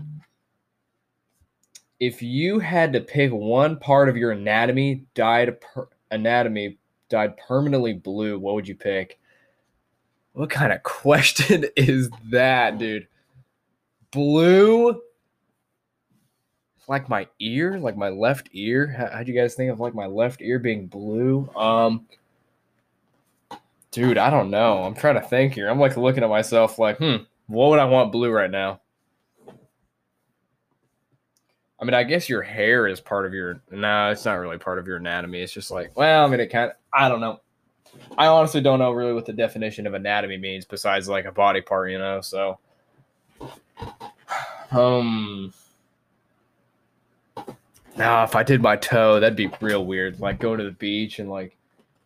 If 2.00 2.20
you 2.20 2.58
had 2.58 2.92
to 2.94 3.00
pick 3.00 3.30
one 3.30 3.78
part 3.78 4.08
of 4.08 4.16
your 4.16 4.32
anatomy 4.32 5.06
dyed 5.14 5.60
per- 5.60 5.88
anatomy 6.10 6.78
dyed 7.08 7.36
permanently 7.36 7.92
blue, 7.92 8.38
what 8.38 8.54
would 8.54 8.66
you 8.66 8.74
pick? 8.74 9.18
What 10.32 10.50
kind 10.50 10.72
of 10.72 10.82
question 10.82 11.64
is 11.76 12.10
that, 12.30 12.78
dude? 12.78 13.06
Blue 14.10 15.00
like 16.88 17.08
my 17.08 17.26
ear, 17.40 17.78
like 17.78 17.96
my 17.96 18.08
left 18.08 18.48
ear. 18.52 18.88
How, 18.88 19.08
how'd 19.16 19.28
you 19.28 19.34
guys 19.34 19.54
think 19.54 19.70
of 19.70 19.80
like 19.80 19.94
my 19.94 20.06
left 20.06 20.42
ear 20.42 20.58
being 20.58 20.86
blue? 20.86 21.48
Um, 21.56 22.06
dude, 23.90 24.18
I 24.18 24.30
don't 24.30 24.50
know. 24.50 24.82
I'm 24.82 24.94
trying 24.94 25.14
to 25.14 25.20
think 25.20 25.54
here. 25.54 25.68
I'm 25.68 25.78
like 25.78 25.96
looking 25.96 26.24
at 26.24 26.30
myself 26.30 26.78
like, 26.78 26.98
hmm, 26.98 27.16
what 27.46 27.70
would 27.70 27.78
I 27.78 27.84
want 27.84 28.12
blue 28.12 28.30
right 28.30 28.50
now? 28.50 28.80
I 31.78 31.84
mean, 31.84 31.94
I 31.94 32.04
guess 32.04 32.28
your 32.28 32.42
hair 32.42 32.86
is 32.86 33.00
part 33.00 33.26
of 33.26 33.34
your. 33.34 33.60
No, 33.70 34.10
it's 34.10 34.24
not 34.24 34.34
really 34.34 34.58
part 34.58 34.78
of 34.78 34.86
your 34.86 34.98
anatomy. 34.98 35.42
It's 35.42 35.52
just 35.52 35.70
like, 35.72 35.96
well, 35.96 36.24
I 36.24 36.28
mean, 36.28 36.38
it 36.38 36.46
kind 36.46 36.70
of. 36.70 36.76
I 36.92 37.08
don't 37.08 37.20
know. 37.20 37.40
I 38.16 38.28
honestly 38.28 38.60
don't 38.60 38.78
know 38.78 38.92
really 38.92 39.12
what 39.12 39.26
the 39.26 39.32
definition 39.32 39.86
of 39.86 39.94
anatomy 39.94 40.38
means 40.38 40.64
besides 40.64 41.08
like 41.08 41.24
a 41.24 41.32
body 41.32 41.60
part, 41.60 41.90
you 41.90 41.98
know. 41.98 42.20
So, 42.20 42.58
um, 44.70 45.52
now 47.96 48.24
if 48.24 48.34
I 48.34 48.42
did 48.42 48.62
my 48.62 48.76
toe, 48.76 49.20
that'd 49.20 49.36
be 49.36 49.50
real 49.60 49.84
weird. 49.84 50.20
Like 50.20 50.40
going 50.40 50.58
to 50.58 50.64
the 50.64 50.70
beach 50.70 51.18
and 51.18 51.30
like 51.30 51.56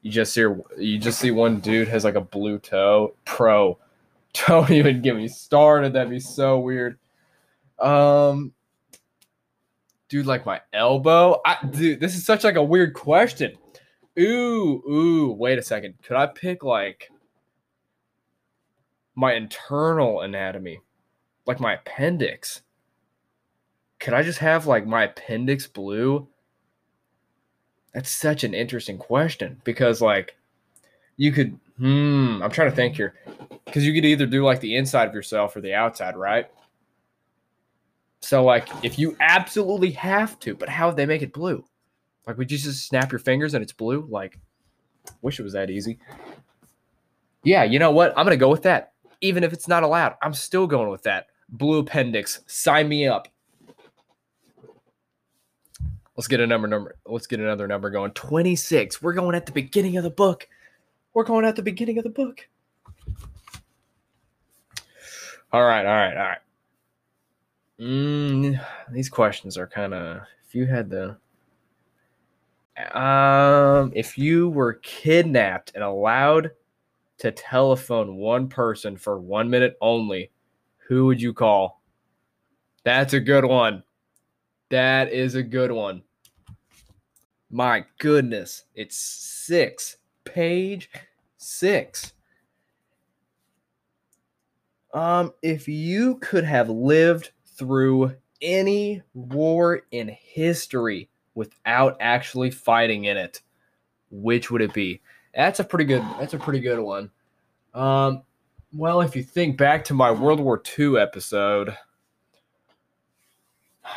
you 0.03 0.11
just 0.11 0.33
see 0.33 0.45
you 0.79 0.99
just 0.99 1.19
see 1.19 1.31
one 1.31 1.61
dude 1.61 1.89
has 1.89 2.05
like 2.05 2.15
a 2.15 2.21
blue 2.21 2.59
toe. 2.59 3.15
Pro, 3.25 3.79
don't 4.47 4.71
even 4.71 5.03
get 5.03 5.17
me 5.17 5.29
started. 5.29 5.93
That'd 5.93 6.11
be 6.11 6.21
so 6.21 6.59
weird. 6.59 6.99
Um, 7.79 8.53
dude, 10.09 10.27
like 10.27 10.47
my 10.47 10.61
elbow. 10.73 11.41
I 11.45 11.59
dude, 11.67 12.01
this 12.01 12.15
is 12.15 12.25
such 12.25 12.45
like 12.45 12.57
a 12.57 12.63
weird 12.63 12.95
question. 12.95 13.57
Ooh, 14.19 14.83
ooh, 14.89 15.33
wait 15.33 15.59
a 15.59 15.63
second. 15.63 15.95
Could 16.03 16.17
I 16.17 16.27
pick 16.27 16.65
like 16.65 17.11
my 19.15 19.35
internal 19.35 20.23
anatomy? 20.23 20.81
Like 21.47 21.61
my 21.61 21.75
appendix? 21.75 22.63
Could 23.99 24.15
I 24.15 24.23
just 24.23 24.39
have 24.39 24.67
like 24.67 24.87
my 24.87 25.05
appendix 25.05 25.67
blue? 25.67 26.29
That's 27.95 28.11
such 28.11 28.45
an 28.45 28.55
interesting 28.55 28.99
question 28.99 29.61
because 29.65 30.01
like 30.01 30.37
you 31.17 31.33
could 31.33 31.59
hmm, 31.79 32.41
I'm 32.43 32.51
trying 32.51 32.71
to 32.71 32.77
think 32.77 32.97
here. 32.97 33.15
Cuz 33.73 33.85
you 33.85 33.95
could 33.95 34.05
either 34.05 34.27
do 34.27 34.45
like 34.45 34.61
the 34.61 34.77
inside 34.77 35.09
of 35.09 35.15
yourself 35.15 35.57
or 35.57 35.61
the 35.61 35.75
outside, 35.75 36.17
right? 36.17 36.51
So 38.21 38.45
like 38.45 38.69
if 38.83 38.99
you 38.99 39.17
absolutely 39.21 39.93
have 39.93 40.39
to, 40.41 40.55
but 40.55 40.69
how 40.69 40.89
would 40.89 40.97
they 40.97 41.07
make 41.07 41.23
it 41.23 41.33
blue? 41.33 41.65
Like 42.27 42.37
would 42.39 42.51
you 42.51 42.59
just 42.59 42.87
snap 42.87 43.13
your 43.13 43.19
fingers 43.19 43.55
and 43.55 43.63
it's 43.63 43.73
blue? 43.73 44.07
Like 44.11 44.39
wish 45.23 45.41
it 45.41 45.45
was 45.45 45.55
that 45.55 45.71
easy. 45.71 45.99
Yeah, 47.47 47.63
you 47.63 47.79
know 47.79 47.93
what? 47.93 48.13
I'm 48.17 48.27
to 48.27 48.37
go 48.37 48.51
with 48.51 48.63
that. 48.65 48.93
Even 49.21 49.45
if 49.45 49.53
it's 49.53 49.69
not 49.69 49.85
allowed, 49.85 50.17
I'm 50.21 50.35
still 50.35 50.67
going 50.67 50.91
with 50.91 51.05
that. 51.05 51.29
Blue 51.49 51.79
appendix. 51.79 52.41
Sign 52.47 52.89
me 52.89 53.07
up. 53.07 53.29
Let's 56.17 56.29
get 56.29 56.41
a 56.41 56.47
number 56.47 56.67
number. 56.67 56.97
Let's 57.05 57.27
get 57.27 57.41
another 57.41 57.67
number 57.67 57.91
going. 57.91 58.13
26. 58.13 59.03
We're 59.03 59.13
going 59.13 59.35
at 59.35 59.45
the 59.45 59.53
beginning 59.53 59.99
of 59.99 60.05
the 60.05 60.11
book. 60.11 60.49
We're 61.13 61.25
going 61.25 61.45
at 61.45 61.57
the 61.57 61.63
beginning 61.63 61.99
of 61.99 62.05
the 62.05 62.11
book. 62.11 62.49
All 65.53 65.65
right, 65.65 65.87
all 65.87 65.95
right, 65.95 66.17
all 66.17 66.23
right. 66.25 66.39
Mm, 67.81 68.65
these 68.91 69.09
questions 69.09 69.59
are 69.59 69.67
kind 69.67 69.93
of. 69.93 70.23
If 70.47 70.55
you 70.55 70.67
had 70.67 70.91
the. 70.91 71.17
Um, 72.95 73.93
if 73.95 74.19
you 74.19 74.51
were 74.51 74.75
kidnapped 74.75 75.73
and 75.75 75.83
allowed 75.83 76.51
to 77.19 77.31
telephone 77.31 78.17
one 78.17 78.49
person 78.49 78.97
for 78.97 79.19
one 79.19 79.49
minute 79.49 79.77
only, 79.81 80.31
who 80.89 81.07
would 81.07 81.21
you 81.21 81.33
call? 81.33 81.81
That's 82.85 83.15
a 83.15 83.21
good 83.21 83.45
one. 83.45 83.83
That 84.69 85.13
is 85.13 85.35
a 85.35 85.43
good 85.43 85.73
one. 85.73 86.03
My 87.51 87.85
goodness, 87.99 88.65
it's 88.75 88.97
six, 88.97 89.99
page 90.25 90.91
six. 91.37 92.13
Um, 94.93 95.33
if 95.43 95.69
you 95.69 96.17
could 96.17 96.45
have 96.45 96.69
lived 96.69 97.31
through 97.45 98.17
any 98.43 99.03
war 99.15 99.83
in 99.91 100.09
history 100.09 101.09
without 101.35 101.97
actually 102.01 102.51
fighting 102.51 103.05
in 103.05 103.17
it, 103.17 103.43
which 104.11 104.51
would 104.51 104.63
it 104.63 104.73
be? 104.73 105.01
That's 105.35 105.61
a 105.61 105.65
pretty 105.65 105.85
good. 105.85 106.03
That's 106.19 106.35
a 106.35 106.39
pretty 106.39 106.61
good 106.61 106.81
one. 106.81 107.11
Um, 107.75 108.23
well, 108.73 109.03
if 109.03 109.15
you 109.15 109.23
think 109.23 109.57
back 109.57 109.85
to 109.85 109.95
my 109.95 110.11
World 110.11 110.41
War 110.41 110.63
II 110.79 110.99
episode, 110.99 111.77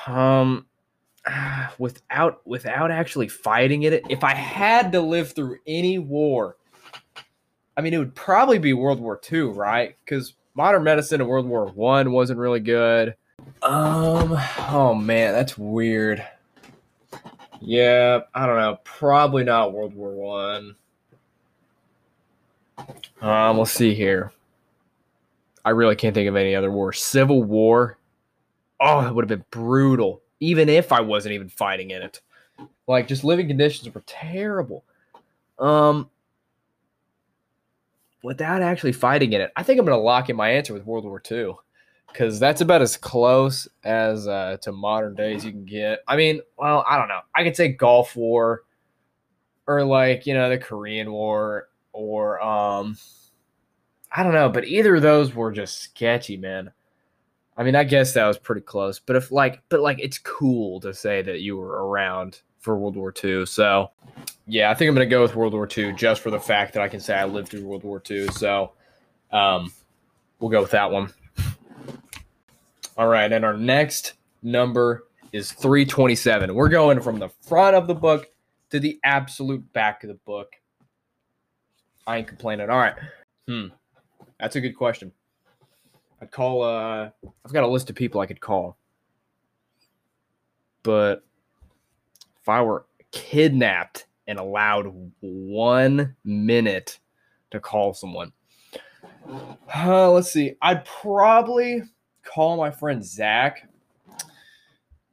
um, 0.06 0.65
without 1.78 2.46
without 2.46 2.92
actually 2.92 3.28
fighting 3.28 3.84
it, 3.84 4.04
if 4.10 4.24
I 4.24 4.34
had 4.34 4.92
to 4.94 5.02
live 5.02 5.34
through 5.34 5.58
any 5.68 6.00
war, 6.00 6.56
I 7.78 7.82
mean, 7.82 7.94
it 7.94 7.98
would 7.98 8.16
probably 8.16 8.60
be 8.60 8.74
World 8.74 9.00
War 9.00 9.20
II, 9.32 9.42
right? 9.44 9.96
Because 10.04 10.34
modern 10.54 10.84
medicine 10.84 11.22
in 11.22 11.28
World 11.28 11.46
War 11.46 11.68
One 11.68 12.12
wasn't 12.12 12.40
really 12.40 12.60
good. 12.60 13.16
Um, 13.62 14.38
oh 14.70 14.94
man, 14.94 15.34
that's 15.34 15.58
weird. 15.58 16.26
Yeah, 17.62 18.22
I 18.34 18.46
don't 18.46 18.58
know. 18.58 18.78
Probably 18.84 19.44
not 19.44 19.74
World 19.74 19.94
War 19.94 20.12
One. 20.12 20.76
Um, 23.22 23.58
let's 23.58 23.72
see 23.72 23.94
here. 23.94 24.32
I 25.66 25.72
really 25.72 25.96
can't 25.96 26.16
think 26.16 26.30
of 26.30 26.36
any 26.36 26.56
other 26.56 26.72
war. 26.72 26.94
Civil 26.94 27.44
War. 27.44 27.98
Oh, 28.80 29.06
it 29.06 29.14
would 29.14 29.30
have 29.30 29.40
been 29.40 29.46
brutal, 29.52 30.22
even 30.39 30.69
if 30.69 30.91
I 30.91 31.01
wasn't 31.01 31.34
even 31.34 31.50
fighting 31.50 31.91
in 31.91 32.01
it. 32.01 32.22
Like, 32.88 33.08
just 33.08 33.24
living 33.24 33.48
conditions 33.48 33.93
were 33.93 34.03
terrible. 34.05 34.84
Um, 35.58 36.10
without 38.24 38.62
actually 38.62 38.93
fighting 38.93 39.34
in 39.34 39.41
it, 39.41 39.51
I 39.55 39.63
think 39.63 39.79
I'm 39.79 39.86
to 39.86 39.98
lock 39.98 40.29
in 40.29 40.36
my 40.36 40.50
answer 40.50 40.74
with 40.74 40.86
World 40.86 41.05
War 41.05 41.22
II 41.29 41.53
because 42.08 42.39
that's 42.39 42.62
about 42.62 42.81
as 42.81 42.98
close 42.98 43.67
as 43.84 44.27
uh, 44.27 44.58
to 44.62 44.72
modern 44.72 45.15
days 45.15 45.46
you 45.46 45.51
can 45.51 45.65
get. 45.65 46.00
I 46.08 46.15
mean, 46.15 46.41
well, 46.58 46.84
I 46.88 46.98
don't 46.98 47.08
know. 47.08 47.22
I 47.36 47.43
could 47.43 47.55
say 47.55 47.69
Gulf 47.69 48.15
War 48.15 48.63
or 49.67 49.84
like 49.84 50.25
you 50.25 50.34
know 50.34 50.50
the 50.50 50.58
Korean 50.58 51.12
War 51.12 51.69
or 51.93 52.41
um 52.41 52.98
I 54.12 54.24
don't 54.24 54.34
know, 54.34 54.50
but 54.50 54.65
either 54.65 54.96
of 54.96 55.03
those 55.03 55.36
were 55.36 55.51
just 55.51 55.81
sketchy, 55.81 56.36
man. 56.36 56.72
I 57.60 57.63
mean, 57.63 57.75
I 57.75 57.84
guess 57.84 58.13
that 58.13 58.25
was 58.25 58.38
pretty 58.38 58.62
close, 58.62 59.00
but 59.00 59.18
if 59.18 59.34
like, 59.34 59.62
but 59.68 59.82
like, 59.82 60.00
it's 60.00 60.18
cool 60.18 60.80
to 60.80 60.94
say 60.94 61.22
that 61.22 61.42
you 61.42 61.58
were 61.58 61.86
around 61.86 62.39
for 62.60 62.78
World 62.78 62.96
War 62.96 63.13
II. 63.22 63.46
So, 63.46 63.92
yeah, 64.48 64.72
I 64.72 64.74
think 64.74 64.88
I'm 64.88 64.96
gonna 64.96 65.06
go 65.06 65.22
with 65.22 65.36
World 65.36 65.51
War 65.51 65.68
II 65.78 65.92
just 65.92 66.22
for 66.22 66.32
the 66.32 66.39
fact 66.39 66.74
that 66.74 66.82
I 66.82 66.88
can 66.88 67.01
say 67.01 67.13
I 67.13 67.25
lived 67.25 67.50
through 67.50 67.66
World 67.66 67.84
War 67.84 68.01
II. 68.10 68.30
So, 68.30 68.72
um, 69.34 69.74
we'll 70.39 70.50
go 70.50 70.62
with 70.62 70.72
that 70.72 70.89
one. 70.89 71.13
All 72.98 73.10
right, 73.10 73.30
and 73.30 73.44
our 73.44 73.58
next 73.58 74.13
number 74.42 75.08
is 75.34 75.51
327. 75.51 76.56
We're 76.56 76.70
going 76.70 77.01
from 77.01 77.20
the 77.20 77.28
front 77.28 77.75
of 77.75 77.88
the 77.88 77.96
book 77.96 78.30
to 78.70 78.80
the 78.80 79.01
absolute 79.04 79.74
back 79.74 80.06
of 80.06 80.08
the 80.08 80.20
book. 80.25 80.56
I 82.08 82.20
ain't 82.20 82.28
complaining. 82.28 82.70
All 82.70 82.78
right. 82.78 82.96
Hmm. 83.50 83.68
That's 84.39 84.56
a 84.56 84.62
good 84.62 84.78
question. 84.78 85.12
I'd 86.22 86.32
call 86.32 86.64
uh 86.64 87.10
I've 87.46 87.54
got 87.54 87.64
a 87.64 87.68
list 87.68 87.90
of 87.90 87.96
people 87.96 88.22
I 88.22 88.26
could 88.26 88.42
call. 88.42 88.78
But 90.84 91.24
if 92.42 92.50
I 92.50 92.62
were 92.62 92.86
kidnapped 93.12 94.06
and 94.28 94.40
allowed 94.40 94.94
one 95.22 96.16
minute 96.24 97.00
to 97.52 97.60
call 97.60 97.94
someone. 97.94 98.32
Uh, 99.76 100.12
let's 100.12 100.32
see. 100.32 100.56
I'd 100.62 100.86
probably 100.86 101.84
call 102.24 102.58
my 102.58 102.72
friend 102.72 103.04
Zach 103.04 103.68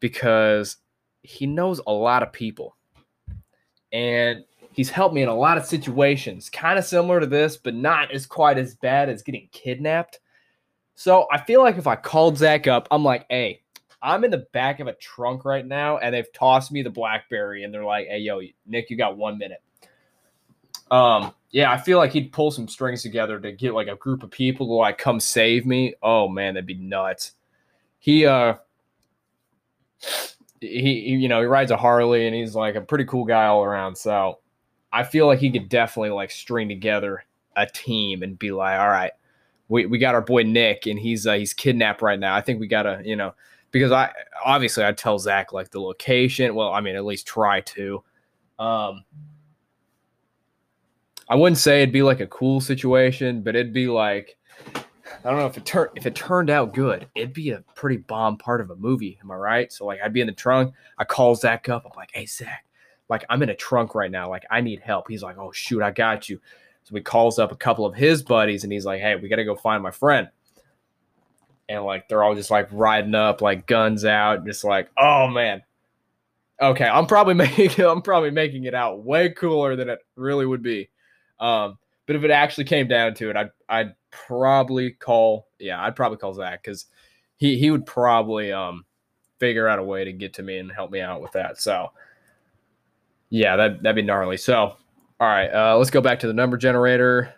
because 0.01 0.77
he 1.23 1.47
knows 1.47 1.81
a 1.87 1.93
lot 1.93 2.23
of 2.23 2.33
people. 2.33 2.77
And 3.93 4.45
he's 4.73 4.91
helped 4.91 5.15
me 5.15 5.23
in 5.23 5.29
a 5.29 5.35
lot 5.35 5.57
of 5.57 5.65
situations, 5.65 6.51
kind 6.51 6.79
of 6.79 6.85
similar 6.85 7.21
to 7.21 7.27
this, 7.27 7.57
but 7.57 7.75
not 7.75 8.11
as 8.13 8.27
quite 8.27 8.59
as 8.59 8.75
bad 8.75 9.09
as 9.09 9.23
getting 9.23 9.49
kidnapped. 9.53 10.21
So 10.97 11.27
I 11.31 11.39
feel 11.39 11.63
like 11.63 11.77
if 11.77 11.87
I 11.87 11.95
called 11.95 12.39
Zach 12.39 12.67
up, 12.67 12.89
I'm 12.91 13.05
like, 13.05 13.27
hey, 13.29 13.63
I'm 14.03 14.25
in 14.25 14.31
the 14.31 14.47
back 14.53 14.81
of 14.81 14.87
a 14.87 14.95
trunk 14.95 15.45
right 15.45 15.65
now, 15.65 15.99
and 15.99 16.15
they've 16.15 16.33
tossed 16.33 16.73
me 16.73 16.83
the 16.83 16.91
Blackberry, 16.91 17.65
and 17.65 17.73
they're 17.73 17.85
like, 17.85 18.09
hey, 18.09 18.19
yo, 18.19 18.41
Nick, 18.67 18.91
you 18.91 18.97
got 18.97 19.17
one 19.17 19.39
minute. 19.39 19.63
Um, 20.91 21.33
yeah, 21.51 21.71
I 21.71 21.79
feel 21.79 21.99
like 21.99 22.13
he'd 22.13 22.33
pull 22.33 22.51
some 22.51 22.69
strings 22.69 23.03
together 23.03 23.39
to 23.41 23.53
get 23.53 23.75
like 23.75 23.89
a 23.89 23.97
group 23.97 24.23
of 24.23 24.31
people 24.31 24.67
to 24.67 24.73
like 24.73 24.99
come 24.99 25.21
save 25.21 25.67
me. 25.67 25.95
Oh 26.03 26.29
man, 26.29 26.55
that'd 26.55 26.67
be 26.67 26.75
nuts. 26.75 27.33
He 27.99 28.27
uh 28.27 28.55
he, 30.61 31.01
he 31.03 31.17
you 31.17 31.29
know 31.29 31.41
he 31.41 31.47
rides 31.47 31.71
a 31.71 31.77
Harley 31.77 32.27
and 32.27 32.37
he's 32.37 32.55
like 32.55 32.75
a 32.75 32.81
pretty 32.81 33.05
cool 33.05 33.25
guy 33.25 33.47
all 33.47 33.65
around. 33.65 33.97
So 33.97 34.39
I 34.93 35.03
feel 35.03 35.27
like 35.27 35.41
he 35.41 35.51
could 35.51 35.69
definitely 35.69 36.11
like 36.11 36.31
string 36.31 36.69
together 36.69 37.25
a 37.57 37.67
team 37.67 38.23
and 38.23 38.39
be 38.39 38.53
like, 38.53 38.79
all 38.79 38.89
right, 38.89 39.13
we, 39.69 39.87
we 39.87 39.99
got 39.99 40.15
our 40.15 40.23
boy 40.23 40.43
Nick 40.43 40.87
and 40.87 40.99
he's 40.99 41.27
uh, 41.27 41.35
he's 41.35 41.53
kidnapped 41.53 42.03
right 42.03 42.19
now. 42.19 42.35
I 42.35 42.41
think 42.41 42.61
we 42.61 42.67
gotta, 42.67 43.01
you 43.05 43.17
know, 43.17 43.35
because 43.71 43.93
I 43.93 44.13
obviously 44.45 44.85
I'd 44.85 44.99
tell 44.99 45.19
Zach 45.19 45.53
like 45.53 45.71
the 45.71 45.81
location. 45.81 46.55
Well, 46.55 46.73
I 46.73 46.81
mean, 46.81 46.97
at 46.97 47.05
least 47.05 47.27
try 47.27 47.61
to. 47.61 48.03
Um, 48.59 49.05
I 51.29 51.35
wouldn't 51.35 51.59
say 51.59 51.83
it'd 51.83 51.93
be 51.93 52.03
like 52.03 52.21
a 52.21 52.27
cool 52.27 52.61
situation, 52.61 53.43
but 53.43 53.57
it'd 53.57 53.73
be 53.73 53.89
like 53.89 54.37
I 55.25 55.31
don't 55.31 55.39
know 55.39 55.47
if 55.47 55.57
it 55.57 55.65
turned 55.65 55.91
if 55.97 56.07
it 56.07 56.15
turned 56.15 56.51
out 56.51 56.73
good, 56.73 57.09
it'd 57.15 57.33
be 57.33 57.51
a 57.51 57.65
pretty 57.75 57.97
bomb 57.97 58.39
part 58.39 58.61
of 58.61 58.71
a 58.71 58.77
movie. 58.77 59.19
Am 59.23 59.31
I 59.31 59.35
right? 59.35 59.73
So 59.73 59.87
like 59.87 60.01
I'd 60.03 60.13
be 60.13 60.21
in 60.21 60.27
the 60.27 60.33
trunk, 60.33 60.73
I 60.99 61.05
call 61.05 61.35
Zach 61.35 61.69
up, 61.69 61.83
I'm 61.85 61.93
like, 61.97 62.11
hey 62.13 62.27
Zach, 62.27 62.65
like 63.09 63.25
I'm 63.29 63.43
in 63.43 63.51
a 63.51 63.55
trunk 63.55 63.95
right 63.95 64.11
now. 64.11 64.29
Like 64.29 64.45
I 64.51 64.61
need 64.61 64.81
help. 64.81 65.09
He's 65.09 65.23
like, 65.23 65.39
oh 65.39 65.53
shoot, 65.53 65.83
I 65.83 65.91
got 65.91 66.29
you. 66.29 66.41
So 66.87 66.95
he 66.95 67.01
calls 67.01 67.41
up 67.41 67.51
a 67.51 67.57
couple 67.57 67.85
of 67.85 67.97
his 67.97 68.23
buddies 68.23 68.63
and 68.63 68.73
he's 68.73 68.87
like, 68.87 69.01
"Hey, 69.01 69.17
we 69.17 69.29
got 69.29 69.37
to 69.37 69.45
go 69.45 69.57
find 69.57 69.83
my 69.83 69.91
friend." 69.91 70.29
And 71.69 71.83
like 71.83 72.09
they're 72.09 72.23
all 72.23 72.37
just 72.37 72.51
like 72.51 72.69
riding 72.71 73.17
up, 73.17 73.43
like 73.43 73.67
guns 73.67 74.05
out, 74.05 74.47
just 74.47 74.63
like, 74.63 74.89
"Oh 74.97 75.27
man." 75.27 75.63
Okay, 76.63 76.87
I'm 76.87 77.07
probably 77.07 77.35
making 77.57 77.85
I'm 77.85 78.03
probably 78.03 78.31
making 78.31 78.65
it 78.65 78.75
out 78.75 79.03
way 79.03 79.31
cooler 79.31 79.75
than 79.75 79.89
it 79.89 79.99
really 80.15 80.47
would 80.47 80.63
be. 80.63 80.89
Um, 81.41 81.77
but 82.07 82.15
if 82.15 82.23
it 82.23 82.31
actually 82.31 82.65
came 82.65 82.87
down 82.87 83.15
to 83.15 83.31
it, 83.31 83.37
I'd 83.37 83.51
I'd 83.69 83.95
probably 84.13 84.93
call 84.93 85.49
yeah, 85.59 85.83
I'd 85.83 85.97
probably 85.97 86.19
call 86.19 86.35
Zach 86.35 86.63
because 86.63 86.87
he 87.37 87.59
he 87.59 87.73
would 87.73 87.85
probably 87.85 88.53
um 88.53 88.85
figure 89.41 89.67
out 89.67 89.81
a 89.81 89.83
way 89.83 90.05
to 90.05 90.13
get 90.13 90.35
to 90.35 90.45
me 90.45 90.59
and 90.59 90.71
help 90.71 90.93
me 90.93 91.01
out 91.01 91.21
with 91.21 91.33
that. 91.33 91.61
So 91.61 91.91
yeah, 93.29 93.57
that 93.57 93.83
that'd 93.83 93.97
be 93.97 94.03
gnarly. 94.03 94.37
So 94.37 94.77
all 95.21 95.29
right, 95.29 95.53
uh, 95.53 95.77
let's 95.79 95.91
go 95.91 96.01
back 96.01 96.19
to 96.21 96.27
the 96.27 96.35
number 96.35 96.57
generator. 96.57 97.35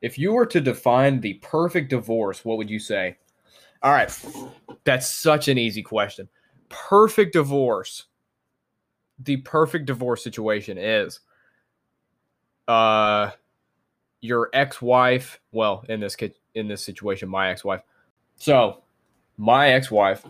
If 0.00 0.18
you 0.18 0.32
were 0.32 0.46
to 0.46 0.60
define 0.60 1.20
the 1.20 1.34
perfect 1.34 1.90
divorce, 1.90 2.44
what 2.44 2.58
would 2.58 2.70
you 2.70 2.78
say? 2.78 3.18
All 3.82 3.92
right, 3.92 4.10
that's 4.84 5.08
such 5.08 5.48
an 5.48 5.58
easy 5.58 5.82
question. 5.82 6.28
Perfect 6.68 7.34
divorce. 7.34 8.04
The 9.18 9.36
perfect 9.38 9.86
divorce 9.86 10.24
situation 10.24 10.78
is 10.78 11.20
uh 12.68 13.30
your 14.20 14.50
ex-wife, 14.52 15.40
well, 15.50 15.84
in 15.88 16.00
this 16.00 16.16
in 16.54 16.68
this 16.68 16.82
situation 16.82 17.28
my 17.28 17.50
ex-wife. 17.50 17.82
So, 18.36 18.82
my 19.36 19.70
ex-wife 19.70 20.24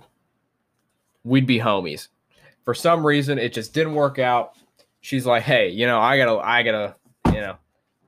we'd 1.25 1.47
be 1.47 1.59
homies. 1.59 2.09
For 2.65 2.75
some 2.75 3.07
reason 3.07 3.39
it 3.39 3.53
just 3.53 3.73
didn't 3.73 3.95
work 3.95 4.19
out 4.19 4.57
she's 5.03 5.27
like, 5.27 5.43
hey, 5.43 5.69
you 5.69 5.87
know, 5.87 6.01
I 6.01 6.17
gotta, 6.17 6.39
I 6.39 6.63
gotta, 6.63 6.95
you 7.27 7.41
know, 7.41 7.57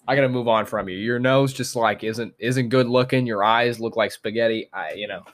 I 0.08 0.16
gotta 0.16 0.30
move 0.30 0.48
on 0.48 0.64
from 0.64 0.88
you. 0.88 0.96
Your 0.96 1.18
nose 1.18 1.52
just 1.52 1.76
like 1.76 2.02
isn't 2.02 2.32
isn't 2.38 2.70
good 2.70 2.88
looking. 2.88 3.26
Your 3.26 3.44
eyes 3.44 3.78
look 3.78 3.96
like 3.96 4.12
spaghetti. 4.12 4.70
I, 4.72 4.94
you 4.94 5.06
know, 5.06 5.24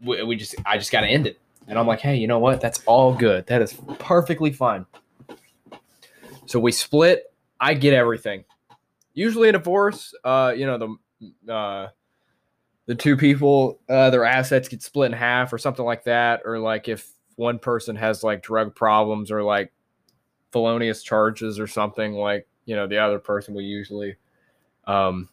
we, 0.00 0.22
we 0.22 0.36
just, 0.36 0.54
I 0.64 0.78
just 0.78 0.92
gotta 0.92 1.08
end 1.08 1.26
it. 1.26 1.40
And 1.66 1.78
I'm 1.78 1.86
like, 1.86 2.00
hey, 2.00 2.16
you 2.16 2.26
know 2.26 2.38
what? 2.38 2.60
That's 2.60 2.82
all 2.86 3.14
good. 3.14 3.46
That 3.46 3.62
is 3.62 3.74
perfectly 3.98 4.52
fine. 4.52 4.86
So 6.46 6.58
we 6.60 6.72
split. 6.72 7.32
I 7.60 7.74
get 7.74 7.94
everything. 7.94 8.44
Usually 9.14 9.48
in 9.48 9.54
a 9.54 9.58
divorce, 9.58 10.14
uh, 10.24 10.52
you 10.56 10.66
know, 10.66 10.96
the 11.46 11.52
uh, 11.52 11.88
the 12.86 12.94
two 12.94 13.16
people, 13.16 13.78
uh, 13.88 14.10
their 14.10 14.24
assets 14.24 14.68
get 14.68 14.82
split 14.82 15.12
in 15.12 15.16
half 15.16 15.52
or 15.52 15.58
something 15.58 15.84
like 15.84 16.04
that, 16.04 16.40
or 16.44 16.58
like 16.58 16.88
if 16.88 17.08
one 17.36 17.58
person 17.58 17.94
has 17.96 18.24
like 18.24 18.42
drug 18.42 18.74
problems 18.74 19.30
or 19.30 19.42
like 19.42 19.72
felonious 20.52 21.02
charges 21.02 21.58
or 21.58 21.66
something 21.66 22.14
like 22.14 22.46
you 22.64 22.76
know 22.76 22.86
the 22.86 22.98
other 22.98 23.18
person 23.18 23.54
will 23.54 23.62
usually 23.62 24.16
um, 24.86 25.28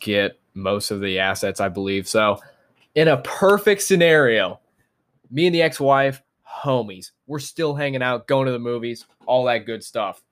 get 0.00 0.38
most 0.54 0.90
of 0.90 1.00
the 1.00 1.18
assets 1.18 1.60
i 1.60 1.68
believe. 1.68 2.08
So 2.08 2.38
in 2.94 3.08
a 3.08 3.18
perfect 3.18 3.82
scenario 3.82 4.60
me 5.30 5.46
and 5.46 5.54
the 5.54 5.62
ex-wife 5.62 6.22
homies 6.46 7.10
we're 7.26 7.38
still 7.38 7.74
hanging 7.74 8.02
out 8.02 8.26
going 8.26 8.46
to 8.46 8.52
the 8.52 8.58
movies 8.58 9.04
all 9.26 9.44
that 9.44 9.66
good 9.66 9.84
stuff. 9.84 10.22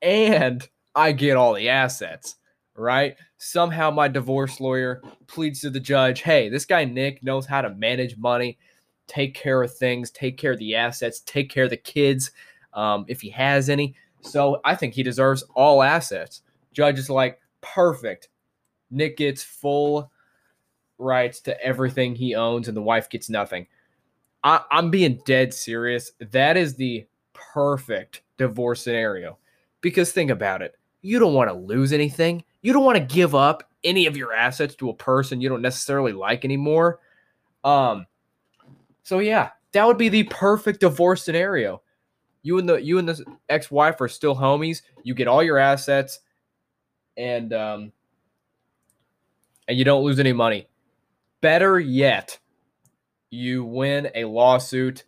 And 0.00 0.66
i 0.94 1.12
get 1.12 1.36
all 1.36 1.54
the 1.54 1.68
assets 1.68 2.36
right? 2.74 3.16
Somehow 3.36 3.90
my 3.90 4.08
divorce 4.08 4.60
lawyer 4.60 5.02
pleads 5.26 5.60
to 5.60 5.70
the 5.70 5.80
judge 5.80 6.22
hey 6.22 6.48
this 6.48 6.64
guy 6.64 6.84
nick 6.84 7.22
knows 7.22 7.46
how 7.46 7.60
to 7.60 7.70
manage 7.70 8.16
money 8.16 8.58
take 9.06 9.34
care 9.34 9.62
of 9.62 9.74
things 9.74 10.10
take 10.10 10.38
care 10.38 10.52
of 10.52 10.58
the 10.58 10.74
assets 10.76 11.20
take 11.20 11.50
care 11.50 11.64
of 11.64 11.70
the 11.70 11.76
kids 11.76 12.30
um, 12.74 13.04
if 13.08 13.20
he 13.20 13.30
has 13.30 13.68
any. 13.68 13.94
So 14.20 14.60
I 14.64 14.74
think 14.74 14.94
he 14.94 15.02
deserves 15.02 15.42
all 15.54 15.82
assets. 15.82 16.42
Judge 16.72 16.98
is 16.98 17.10
like, 17.10 17.40
perfect. 17.60 18.28
Nick 18.90 19.16
gets 19.16 19.42
full 19.42 20.10
rights 20.98 21.40
to 21.40 21.60
everything 21.64 22.14
he 22.14 22.34
owns, 22.34 22.68
and 22.68 22.76
the 22.76 22.82
wife 22.82 23.10
gets 23.10 23.28
nothing. 23.28 23.66
I, 24.44 24.60
I'm 24.70 24.90
being 24.90 25.20
dead 25.24 25.52
serious. 25.54 26.12
That 26.18 26.56
is 26.56 26.74
the 26.74 27.06
perfect 27.32 28.22
divorce 28.38 28.82
scenario. 28.82 29.38
Because 29.80 30.12
think 30.12 30.30
about 30.30 30.62
it. 30.62 30.76
You 31.00 31.18
don't 31.18 31.34
want 31.34 31.50
to 31.50 31.56
lose 31.56 31.92
anything. 31.92 32.44
You 32.62 32.72
don't 32.72 32.84
want 32.84 32.96
to 32.96 33.14
give 33.14 33.34
up 33.34 33.64
any 33.82 34.06
of 34.06 34.16
your 34.16 34.32
assets 34.32 34.76
to 34.76 34.90
a 34.90 34.94
person 34.94 35.40
you 35.40 35.48
don't 35.48 35.62
necessarily 35.62 36.12
like 36.12 36.44
anymore. 36.44 37.00
Um, 37.64 38.06
so 39.02 39.18
yeah, 39.18 39.50
that 39.72 39.86
would 39.86 39.98
be 39.98 40.08
the 40.08 40.24
perfect 40.24 40.80
divorce 40.80 41.24
scenario 41.24 41.82
you 42.42 42.58
and 42.58 42.68
the 42.68 42.76
you 42.76 42.98
and 42.98 43.08
the 43.08 43.24
ex-wife 43.48 44.00
are 44.00 44.08
still 44.08 44.34
homies. 44.34 44.82
You 45.02 45.14
get 45.14 45.28
all 45.28 45.42
your 45.42 45.58
assets, 45.58 46.20
and 47.16 47.52
um, 47.52 47.92
and 49.68 49.78
you 49.78 49.84
don't 49.84 50.02
lose 50.02 50.18
any 50.18 50.32
money. 50.32 50.68
Better 51.40 51.78
yet, 51.78 52.38
you 53.30 53.64
win 53.64 54.10
a 54.14 54.24
lawsuit 54.24 55.04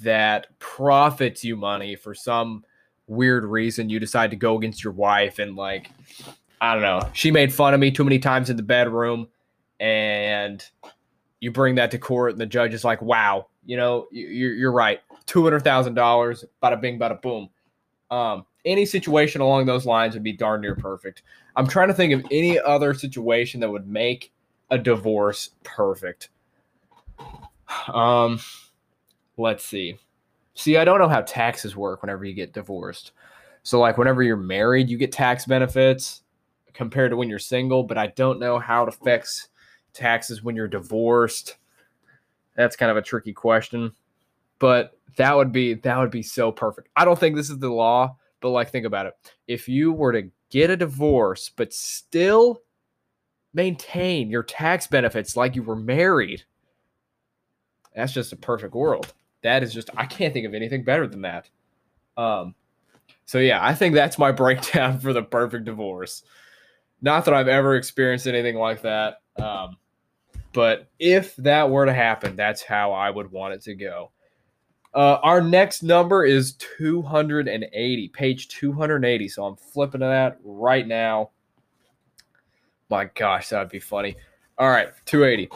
that 0.00 0.58
profits 0.58 1.44
you 1.44 1.56
money 1.56 1.96
for 1.96 2.14
some 2.14 2.64
weird 3.06 3.44
reason. 3.44 3.88
You 3.88 3.98
decide 3.98 4.30
to 4.30 4.36
go 4.36 4.56
against 4.56 4.84
your 4.84 4.92
wife, 4.92 5.38
and 5.38 5.56
like, 5.56 5.90
I 6.60 6.74
don't 6.74 6.82
know, 6.82 7.08
she 7.14 7.30
made 7.30 7.52
fun 7.52 7.72
of 7.74 7.80
me 7.80 7.90
too 7.90 8.04
many 8.04 8.18
times 8.18 8.50
in 8.50 8.56
the 8.56 8.62
bedroom, 8.62 9.28
and 9.80 10.62
you 11.40 11.50
bring 11.50 11.76
that 11.76 11.90
to 11.92 11.98
court, 11.98 12.32
and 12.32 12.40
the 12.40 12.46
judge 12.46 12.74
is 12.74 12.84
like, 12.84 13.00
"Wow, 13.00 13.46
you 13.64 13.78
know, 13.78 14.06
you're, 14.10 14.52
you're 14.52 14.72
right 14.72 15.00
two 15.26 15.42
hundred 15.42 15.60
thousand 15.60 15.94
dollars, 15.94 16.44
bada 16.62 16.80
bing, 16.80 16.98
bada 16.98 17.20
boom. 17.20 17.48
Um, 18.10 18.46
any 18.64 18.86
situation 18.86 19.40
along 19.40 19.66
those 19.66 19.86
lines 19.86 20.14
would 20.14 20.22
be 20.22 20.32
darn 20.32 20.60
near 20.60 20.74
perfect. 20.74 21.22
I'm 21.56 21.66
trying 21.66 21.88
to 21.88 21.94
think 21.94 22.12
of 22.12 22.24
any 22.30 22.58
other 22.58 22.94
situation 22.94 23.60
that 23.60 23.70
would 23.70 23.86
make 23.86 24.32
a 24.70 24.78
divorce 24.78 25.50
perfect. 25.62 26.30
Um, 27.92 28.40
let's 29.36 29.64
see. 29.64 29.98
See, 30.54 30.76
I 30.76 30.84
don't 30.84 30.98
know 30.98 31.08
how 31.08 31.22
taxes 31.22 31.76
work 31.76 32.02
whenever 32.02 32.24
you 32.24 32.32
get 32.32 32.52
divorced. 32.52 33.12
So, 33.62 33.80
like, 33.80 33.98
whenever 33.98 34.22
you're 34.22 34.36
married, 34.36 34.88
you 34.88 34.98
get 34.98 35.10
tax 35.10 35.46
benefits 35.46 36.22
compared 36.74 37.10
to 37.10 37.16
when 37.16 37.28
you're 37.28 37.38
single, 37.38 37.82
but 37.82 37.98
I 37.98 38.08
don't 38.08 38.38
know 38.38 38.58
how 38.58 38.84
it 38.84 38.88
affects 38.88 39.48
taxes 39.92 40.42
when 40.42 40.54
you're 40.54 40.68
divorced. 40.68 41.56
That's 42.56 42.76
kind 42.76 42.90
of 42.90 42.96
a 42.96 43.02
tricky 43.02 43.32
question. 43.32 43.92
But 44.58 44.96
that 45.16 45.36
would 45.36 45.52
be 45.52 45.74
that 45.74 45.98
would 45.98 46.10
be 46.10 46.22
so 46.22 46.52
perfect. 46.52 46.88
I 46.96 47.04
don't 47.04 47.18
think 47.18 47.36
this 47.36 47.50
is 47.50 47.58
the 47.58 47.70
law, 47.70 48.16
but 48.40 48.50
like 48.50 48.70
think 48.70 48.86
about 48.86 49.06
it. 49.06 49.14
If 49.46 49.68
you 49.68 49.92
were 49.92 50.12
to 50.12 50.30
get 50.50 50.70
a 50.70 50.76
divorce 50.76 51.50
but 51.54 51.72
still 51.72 52.60
maintain 53.52 54.30
your 54.30 54.42
tax 54.42 54.86
benefits 54.86 55.36
like 55.36 55.56
you 55.56 55.62
were 55.62 55.76
married, 55.76 56.44
that's 57.94 58.12
just 58.12 58.32
a 58.32 58.36
perfect 58.36 58.74
world. 58.74 59.12
That 59.42 59.62
is 59.62 59.74
just 59.74 59.90
I 59.96 60.06
can't 60.06 60.32
think 60.32 60.46
of 60.46 60.54
anything 60.54 60.84
better 60.84 61.06
than 61.06 61.22
that. 61.22 61.48
Um 62.16 62.54
so 63.26 63.38
yeah, 63.38 63.64
I 63.64 63.74
think 63.74 63.94
that's 63.94 64.18
my 64.18 64.32
breakdown 64.32 64.98
for 64.98 65.12
the 65.12 65.22
perfect 65.22 65.64
divorce. 65.64 66.22
Not 67.02 67.24
that 67.26 67.34
I've 67.34 67.48
ever 67.48 67.76
experienced 67.76 68.26
anything 68.26 68.56
like 68.56 68.82
that. 68.82 69.20
Um, 69.36 69.76
but 70.54 70.88
if 70.98 71.34
that 71.36 71.68
were 71.68 71.84
to 71.84 71.92
happen, 71.92 72.36
that's 72.36 72.62
how 72.62 72.92
I 72.92 73.10
would 73.10 73.30
want 73.30 73.54
it 73.54 73.62
to 73.62 73.74
go. 73.74 74.10
Uh, 74.94 75.18
our 75.24 75.40
next 75.40 75.82
number 75.82 76.24
is 76.24 76.52
280, 76.78 78.08
page 78.08 78.48
280. 78.48 79.28
So 79.28 79.44
I'm 79.44 79.56
flipping 79.56 80.00
to 80.00 80.06
that 80.06 80.38
right 80.44 80.86
now. 80.86 81.30
My 82.88 83.06
gosh, 83.06 83.48
that'd 83.48 83.70
be 83.70 83.80
funny. 83.80 84.16
All 84.56 84.70
right, 84.70 84.88
280. 85.06 85.50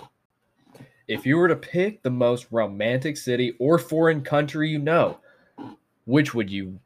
If 1.07 1.24
you 1.24 1.37
were 1.37 1.48
to 1.48 1.57
pick 1.57 2.03
the 2.03 2.11
most 2.11 2.48
romantic 2.51 3.16
city 3.16 3.55
or 3.61 3.79
foreign 3.79 4.22
country 4.22 4.68
you 4.68 4.79
know, 4.79 5.18
which 6.05 6.35
would 6.35 6.51
you, 6.51 6.81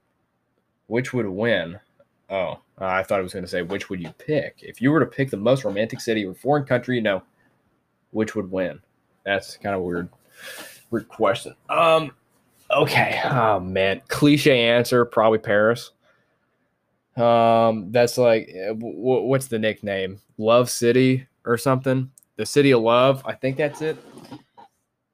which 0.89 1.15
would 1.15 1.27
win? 1.27 1.81
Oh, 2.29 2.61
I 2.79 3.03
thought 3.03 3.21
I 3.21 3.23
was 3.23 3.33
going 3.33 3.45
to 3.45 3.51
say, 3.51 3.63
which 3.63 3.89
would 3.89 4.01
you 4.01 4.13
pick? 4.19 4.59
If 4.61 4.81
you 4.83 4.91
were 4.91 5.01
to 5.01 5.07
pick 5.07 5.31
the 5.31 5.37
most 5.39 5.65
romantic 5.65 6.01
city 6.01 6.25
or 6.27 6.35
foreign 6.35 6.65
country 6.65 6.97
you 6.97 7.03
know, 7.03 7.23
which 8.11 8.35
would 8.35 8.51
win? 8.51 8.81
That's 9.25 9.57
kind 9.57 9.75
of 9.75 9.83
weird, 9.83 10.09
weird 10.91 11.09
question. 11.09 11.55
Um, 11.71 12.13
Okay. 12.73 13.21
Oh 13.25 13.61
man, 13.61 14.01
cliche 14.09 14.69
answer, 14.69 15.05
probably 15.05 15.39
Paris. 15.39 15.91
Um, 17.17 17.93
that's 17.93 18.17
like, 18.17 18.49
eh, 18.49 18.69
w- 18.69 19.23
what's 19.25 19.49
the 19.49 19.59
nickname? 19.59 20.21
Love 20.39 20.71
City 20.71 21.27
or 21.45 21.59
something? 21.59 22.11
The 22.37 22.47
City 22.47 22.71
of 22.71 22.81
Love. 22.81 23.23
I 23.27 23.35
think 23.35 23.59
that's 23.59 23.83
it. 23.83 23.99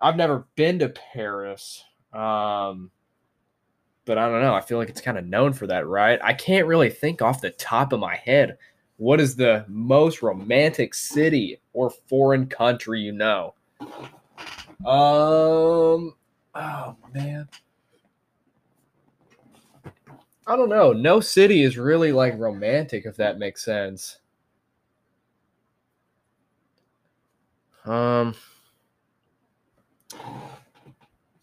I've 0.01 0.17
never 0.17 0.47
been 0.55 0.79
to 0.79 0.91
Paris. 0.91 1.85
Um, 2.13 2.91
but 4.05 4.17
I 4.17 4.29
don't 4.29 4.41
know. 4.41 4.55
I 4.55 4.61
feel 4.61 4.79
like 4.79 4.89
it's 4.89 5.01
kind 5.01 5.19
of 5.19 5.27
known 5.27 5.53
for 5.53 5.67
that, 5.67 5.87
right? 5.87 6.19
I 6.23 6.33
can't 6.33 6.67
really 6.67 6.89
think 6.91 7.21
off 7.21 7.41
the 7.41 7.51
top 7.51 7.93
of 7.93 8.01
my 8.01 8.17
head. 8.17 8.57
What 8.97 9.21
is 9.21 9.37
the 9.37 9.65
most 9.69 10.23
romantic 10.23 10.95
city 10.95 11.61
or 11.73 11.91
foreign 11.91 12.47
country 12.47 13.01
you 13.01 13.13
know? 13.13 13.55
Um, 14.87 16.15
Oh 16.61 16.97
man. 17.15 17.49
I 20.47 20.57
don't 20.57 20.71
know. 20.71 20.93
No 20.93 21.21
city 21.21 21.63
is 21.63 21.79
really 21.79 22.11
like 22.11 22.37
romantic, 22.39 23.05
if 23.05 23.17
that 23.17 23.39
makes 23.39 23.65
sense. 23.65 24.19
Um, 27.85 28.35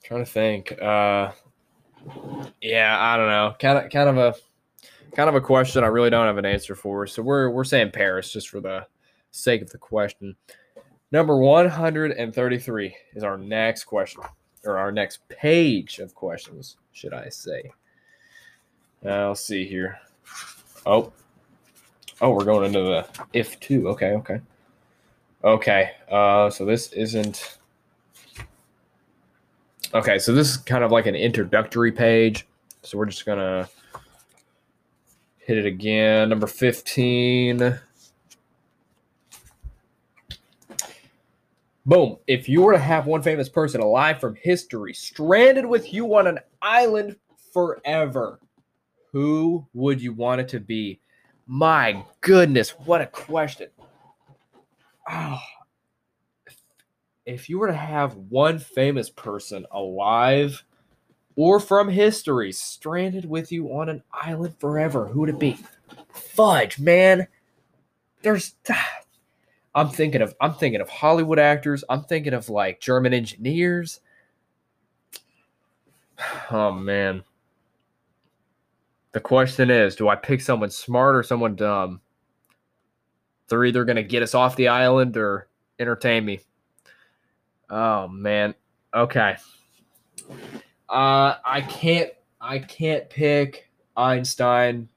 trying 0.04 0.26
to 0.26 0.32
think. 0.32 0.72
Uh, 0.82 1.32
yeah, 2.62 2.98
I 3.00 3.16
don't 3.16 3.30
know. 3.30 3.56
Kind 3.60 3.86
of, 3.86 3.92
kind 3.92 4.10
of 4.10 4.18
a, 4.18 4.36
kind 5.16 5.30
of 5.30 5.36
a 5.36 5.42
question. 5.42 5.84
I 5.84 5.88
really 5.88 6.10
don't 6.10 6.26
have 6.26 6.38
an 6.38 6.46
answer 6.46 6.76
for. 6.76 7.08
So 7.08 7.22
we're 7.22 7.50
we're 7.52 7.64
saying 7.64 7.92
Paris 7.92 8.34
just 8.34 8.50
for 8.50 8.60
the 8.60 8.86
sake 9.32 9.62
of 9.62 9.70
the 9.70 9.78
question. 9.78 10.36
Number 11.12 11.38
one 11.38 11.70
hundred 11.70 12.12
and 12.12 12.34
thirty-three 12.34 12.96
is 13.14 13.24
our 13.24 13.38
next 13.38 13.84
question, 13.86 14.24
or 14.66 14.78
our 14.78 14.92
next 14.92 15.28
page 15.30 16.00
of 16.00 16.16
questions, 16.16 16.78
should 16.92 17.14
I 17.14 17.30
say? 17.30 17.72
Now, 19.04 19.30
let's 19.30 19.42
see 19.42 19.66
here. 19.66 20.00
Oh, 20.86 21.12
oh, 22.22 22.32
we're 22.32 22.44
going 22.44 22.66
into 22.66 22.82
the 22.82 23.08
if 23.34 23.60
two. 23.60 23.90
Okay, 23.90 24.12
okay. 24.14 24.42
Okay, 25.44 25.92
uh, 26.10 26.50
so 26.50 26.66
this 26.66 26.92
isn't. 26.94 27.60
Okay, 29.94 30.18
so 30.18 30.34
this 30.34 30.50
is 30.50 30.58
kind 30.58 30.84
of 30.84 30.92
like 30.92 31.06
an 31.06 31.16
introductory 31.16 31.92
page. 31.92 32.48
So 32.82 32.98
we're 32.98 33.06
just 33.06 33.26
gonna 33.26 33.70
hit 35.38 35.58
it 35.58 35.66
again. 35.66 36.30
Number 36.30 36.48
15. 36.48 37.80
Boom. 41.86 42.18
If 42.28 42.50
you 42.50 42.64
were 42.64 42.74
to 42.74 42.80
have 42.80 43.06
one 43.06 43.22
famous 43.22 43.50
person 43.50 43.82
alive 43.82 44.20
from 44.20 44.36
history 44.36 44.94
stranded 44.94 45.66
with 45.66 45.94
you 45.94 46.16
on 46.16 46.28
an 46.28 46.40
island 46.62 47.16
forever, 47.54 48.40
who 49.12 49.68
would 49.74 50.02
you 50.02 50.14
want 50.14 50.42
it 50.42 50.48
to 50.50 50.60
be? 50.60 51.00
My 51.48 52.04
goodness, 52.22 52.72
what 52.72 53.02
a 53.02 53.06
question 53.06 53.70
oh, 55.10 55.40
if 57.26 57.50
you 57.50 57.60
were 57.60 57.68
to 57.68 57.74
have 57.74 58.16
one 58.16 58.60
famous 58.60 59.10
person 59.10 59.66
alive 59.72 60.64
or 61.36 61.60
from 61.60 61.90
history 61.90 62.52
stranded 62.52 63.26
with 63.26 63.52
you 63.52 63.68
on 63.70 63.90
an 63.90 64.04
island 64.14 64.56
forever, 64.60 65.08
who 65.08 65.22
would 65.22 65.30
it 65.30 65.40
be? 65.40 65.58
Fudge, 66.14 66.80
man. 66.80 67.28
There's 68.22 68.56
ah. 68.70 69.05
I'm 69.76 69.90
thinking 69.90 70.22
of 70.22 70.34
I'm 70.40 70.54
thinking 70.54 70.80
of 70.82 70.90
Hollywood 70.90 71.38
actors. 71.38 71.84
I'm 71.90 72.04
thinking 72.04 72.34
of 72.34 72.50
like 72.50 72.80
German 72.80 73.14
engineers. 73.14 74.00
Oh 76.50 76.72
man. 76.72 77.24
The 79.12 79.20
question 79.20 79.70
is, 79.70 79.96
do 79.96 80.08
I 80.08 80.16
pick 80.16 80.40
someone 80.42 80.70
smart 80.70 81.16
or 81.16 81.24
someone 81.24 81.56
dumb? 81.56 82.00
They're 83.48 83.66
either 83.66 83.84
going 83.84 83.96
to 83.98 84.04
get 84.04 84.24
us 84.24 84.34
off 84.34 84.56
the 84.56 84.70
island 84.70 85.18
or 85.18 85.48
entertain 85.80 86.24
me. 86.24 86.40
Oh 87.70 88.08
man. 88.08 88.56
Okay. 88.94 89.36
Uh 90.88 91.36
I 91.44 91.66
can't 91.68 92.12
I 92.40 92.60
can't 92.60 93.10
pick 93.10 93.70
Einstein, 93.98 94.88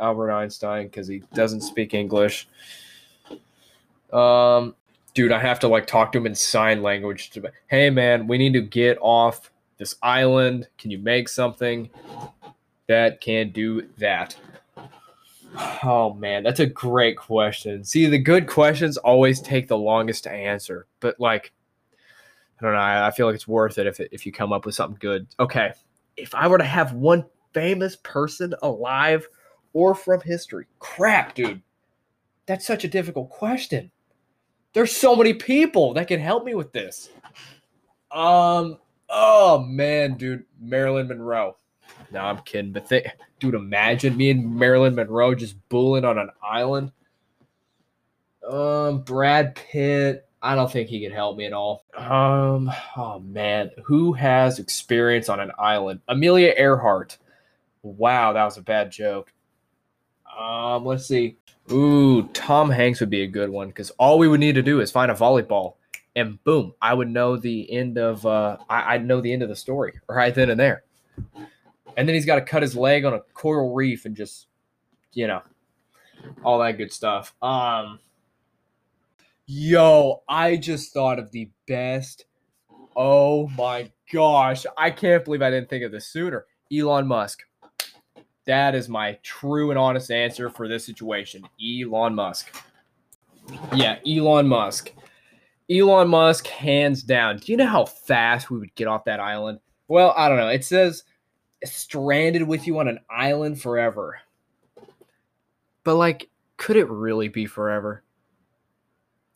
Albert 0.00 0.32
Einstein 0.32 0.88
cuz 0.88 1.06
he 1.08 1.22
doesn't 1.34 1.62
speak 1.62 1.92
English. 1.92 2.48
Um 4.12 4.74
dude, 5.14 5.32
I 5.32 5.38
have 5.40 5.60
to 5.60 5.68
like 5.68 5.86
talk 5.86 6.12
to 6.12 6.18
him 6.18 6.26
in 6.26 6.34
sign 6.34 6.82
language 6.82 7.30
to 7.30 7.52
Hey 7.68 7.90
man, 7.90 8.26
we 8.26 8.38
need 8.38 8.52
to 8.54 8.62
get 8.62 8.98
off 9.00 9.50
this 9.78 9.96
island. 10.02 10.68
Can 10.78 10.90
you 10.90 10.98
make 10.98 11.28
something 11.28 11.90
that 12.88 13.20
can 13.20 13.50
do 13.50 13.88
that? 13.98 14.36
Oh 15.82 16.14
man, 16.14 16.42
that's 16.42 16.60
a 16.60 16.66
great 16.66 17.16
question. 17.16 17.84
See, 17.84 18.06
the 18.06 18.18
good 18.18 18.46
questions 18.46 18.96
always 18.96 19.40
take 19.40 19.68
the 19.68 19.76
longest 19.76 20.24
to 20.24 20.30
answer, 20.30 20.86
but 21.00 21.20
like, 21.20 21.52
I 22.58 22.64
don't 22.64 22.74
know. 22.74 22.80
I, 22.80 23.10
feel 23.10 23.26
like 23.26 23.34
it's 23.34 23.48
worth 23.48 23.76
it 23.76 23.86
if 23.86 24.00
it, 24.00 24.08
if 24.12 24.24
you 24.24 24.32
come 24.32 24.52
up 24.52 24.64
with 24.64 24.74
something 24.74 24.98
good. 25.00 25.26
Okay, 25.38 25.72
if 26.16 26.34
I 26.34 26.46
were 26.46 26.58
to 26.58 26.64
have 26.64 26.92
one 26.92 27.26
famous 27.52 27.96
person 27.96 28.54
alive 28.62 29.28
or 29.72 29.94
from 29.94 30.20
history, 30.20 30.66
crap, 30.78 31.34
dude, 31.34 31.60
that's 32.46 32.66
such 32.66 32.84
a 32.84 32.88
difficult 32.88 33.28
question. 33.30 33.90
There's 34.72 34.94
so 34.94 35.14
many 35.14 35.34
people 35.34 35.94
that 35.94 36.08
can 36.08 36.20
help 36.20 36.44
me 36.44 36.54
with 36.54 36.72
this. 36.72 37.10
Um, 38.10 38.78
oh 39.08 39.60
man, 39.60 40.16
dude, 40.16 40.44
Marilyn 40.60 41.08
Monroe. 41.08 41.56
No, 42.10 42.20
I'm 42.20 42.38
kidding. 42.38 42.72
But 42.72 42.90
dude, 43.38 43.54
imagine 43.54 44.16
me 44.16 44.30
and 44.30 44.54
Marilyn 44.54 44.94
Monroe 44.94 45.34
just 45.34 45.56
bulling 45.68 46.04
on 46.04 46.18
an 46.18 46.30
island. 46.42 46.92
Um, 48.48 49.02
Brad 49.02 49.54
Pitt. 49.54 50.28
I 50.44 50.56
don't 50.56 50.70
think 50.70 50.88
he 50.88 51.00
could 51.00 51.12
help 51.12 51.36
me 51.36 51.46
at 51.46 51.52
all. 51.52 51.84
Um, 51.96 52.70
oh 52.96 53.20
man, 53.20 53.70
who 53.84 54.12
has 54.12 54.58
experience 54.58 55.28
on 55.28 55.38
an 55.38 55.52
island? 55.56 56.00
Amelia 56.08 56.52
Earhart. 56.56 57.18
Wow, 57.82 58.32
that 58.32 58.44
was 58.44 58.58
a 58.58 58.62
bad 58.62 58.90
joke. 58.90 59.32
Um, 60.38 60.84
let's 60.84 61.06
see. 61.06 61.36
Ooh, 61.72 62.24
Tom 62.28 62.70
Hanks 62.70 63.00
would 63.00 63.10
be 63.10 63.22
a 63.22 63.26
good 63.26 63.50
one 63.50 63.68
because 63.68 63.90
all 63.92 64.18
we 64.18 64.28
would 64.28 64.40
need 64.40 64.54
to 64.56 64.62
do 64.62 64.80
is 64.80 64.90
find 64.90 65.10
a 65.10 65.14
volleyball, 65.14 65.74
and 66.14 66.42
boom, 66.44 66.74
I 66.82 66.94
would 66.94 67.08
know 67.08 67.36
the 67.36 67.70
end 67.72 67.98
of. 67.98 68.24
Uh, 68.26 68.58
I, 68.68 68.94
I'd 68.94 69.06
know 69.06 69.20
the 69.20 69.32
end 69.32 69.42
of 69.42 69.48
the 69.48 69.56
story 69.56 69.94
right 70.08 70.34
then 70.34 70.50
and 70.50 70.60
there 70.60 70.84
and 71.96 72.08
then 72.08 72.14
he's 72.14 72.26
got 72.26 72.36
to 72.36 72.42
cut 72.42 72.62
his 72.62 72.76
leg 72.76 73.04
on 73.04 73.14
a 73.14 73.20
coral 73.34 73.74
reef 73.74 74.04
and 74.04 74.16
just, 74.16 74.46
you 75.12 75.26
know, 75.26 75.42
all 76.44 76.58
that 76.60 76.78
good 76.78 76.92
stuff. 76.92 77.34
Um, 77.42 77.98
yo, 79.46 80.22
I 80.28 80.56
just 80.56 80.92
thought 80.92 81.18
of 81.18 81.30
the 81.32 81.50
best. 81.66 82.24
Oh 82.94 83.48
my 83.48 83.90
gosh, 84.12 84.66
I 84.76 84.90
can't 84.90 85.24
believe 85.24 85.42
I 85.42 85.50
didn't 85.50 85.70
think 85.70 85.84
of 85.84 85.92
this 85.92 86.06
sooner. 86.06 86.46
Elon 86.72 87.06
Musk. 87.06 87.42
That 88.46 88.74
is 88.74 88.88
my 88.88 89.18
true 89.22 89.70
and 89.70 89.78
honest 89.78 90.10
answer 90.10 90.50
for 90.50 90.68
this 90.68 90.84
situation. 90.84 91.44
Elon 91.62 92.14
Musk. 92.14 92.54
Yeah, 93.74 93.98
Elon 94.06 94.48
Musk. 94.48 94.92
Elon 95.70 96.08
Musk, 96.08 96.46
hands 96.46 97.02
down. 97.02 97.38
Do 97.38 97.52
you 97.52 97.56
know 97.56 97.66
how 97.66 97.84
fast 97.84 98.50
we 98.50 98.58
would 98.58 98.74
get 98.74 98.88
off 98.88 99.04
that 99.04 99.20
island? 99.20 99.60
Well, 99.88 100.12
I 100.16 100.28
don't 100.28 100.38
know. 100.38 100.48
It 100.48 100.64
says 100.64 101.04
stranded 101.64 102.42
with 102.42 102.66
you 102.66 102.78
on 102.78 102.88
an 102.88 102.98
island 103.08 103.60
forever. 103.60 104.18
But 105.84 105.94
like, 105.94 106.28
could 106.56 106.76
it 106.76 106.88
really 106.88 107.28
be 107.28 107.46
forever? 107.46 108.02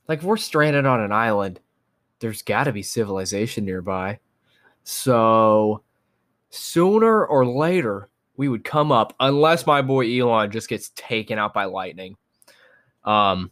Like, 0.08 0.20
if 0.20 0.24
we're 0.24 0.36
stranded 0.36 0.86
on 0.86 1.00
an 1.00 1.12
island. 1.12 1.60
There's 2.18 2.42
got 2.42 2.64
to 2.64 2.72
be 2.72 2.82
civilization 2.82 3.64
nearby. 3.64 4.20
So, 4.84 5.82
sooner 6.48 7.26
or 7.26 7.44
later, 7.44 8.08
we 8.36 8.48
would 8.48 8.64
come 8.64 8.92
up, 8.92 9.14
unless 9.20 9.66
my 9.66 9.82
boy 9.82 10.06
Elon 10.20 10.50
just 10.50 10.68
gets 10.68 10.90
taken 10.90 11.38
out 11.38 11.54
by 11.54 11.64
lightning. 11.64 12.16
Um, 13.04 13.50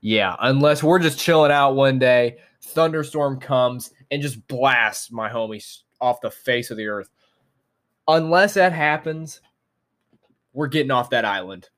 yeah, 0.00 0.36
unless 0.40 0.82
we're 0.82 0.98
just 0.98 1.18
chilling 1.18 1.52
out 1.52 1.74
one 1.74 1.98
day, 1.98 2.38
thunderstorm 2.62 3.40
comes 3.40 3.92
and 4.10 4.22
just 4.22 4.46
blasts 4.48 5.10
my 5.10 5.28
homies 5.28 5.82
off 6.00 6.20
the 6.20 6.30
face 6.30 6.70
of 6.70 6.76
the 6.76 6.86
earth 6.86 7.10
unless 8.16 8.54
that 8.54 8.72
happens, 8.72 9.40
we're 10.52 10.66
getting 10.66 10.90
off 10.90 11.10
that 11.10 11.24
island. 11.24 11.68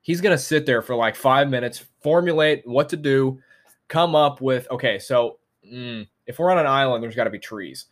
He's 0.00 0.20
going 0.20 0.36
to 0.36 0.42
sit 0.42 0.64
there 0.64 0.82
for 0.82 0.94
like 0.94 1.16
five 1.16 1.50
minutes, 1.50 1.84
formulate 2.02 2.66
what 2.66 2.88
to 2.90 2.96
do, 2.96 3.40
come 3.88 4.14
up 4.14 4.40
with 4.40 4.70
okay, 4.70 4.98
so 4.98 5.38
mm, 5.66 6.06
if 6.26 6.38
we're 6.38 6.50
on 6.50 6.58
an 6.58 6.66
island, 6.66 7.02
there's 7.02 7.16
got 7.16 7.24
to 7.24 7.30
be 7.30 7.38
trees. 7.38 7.86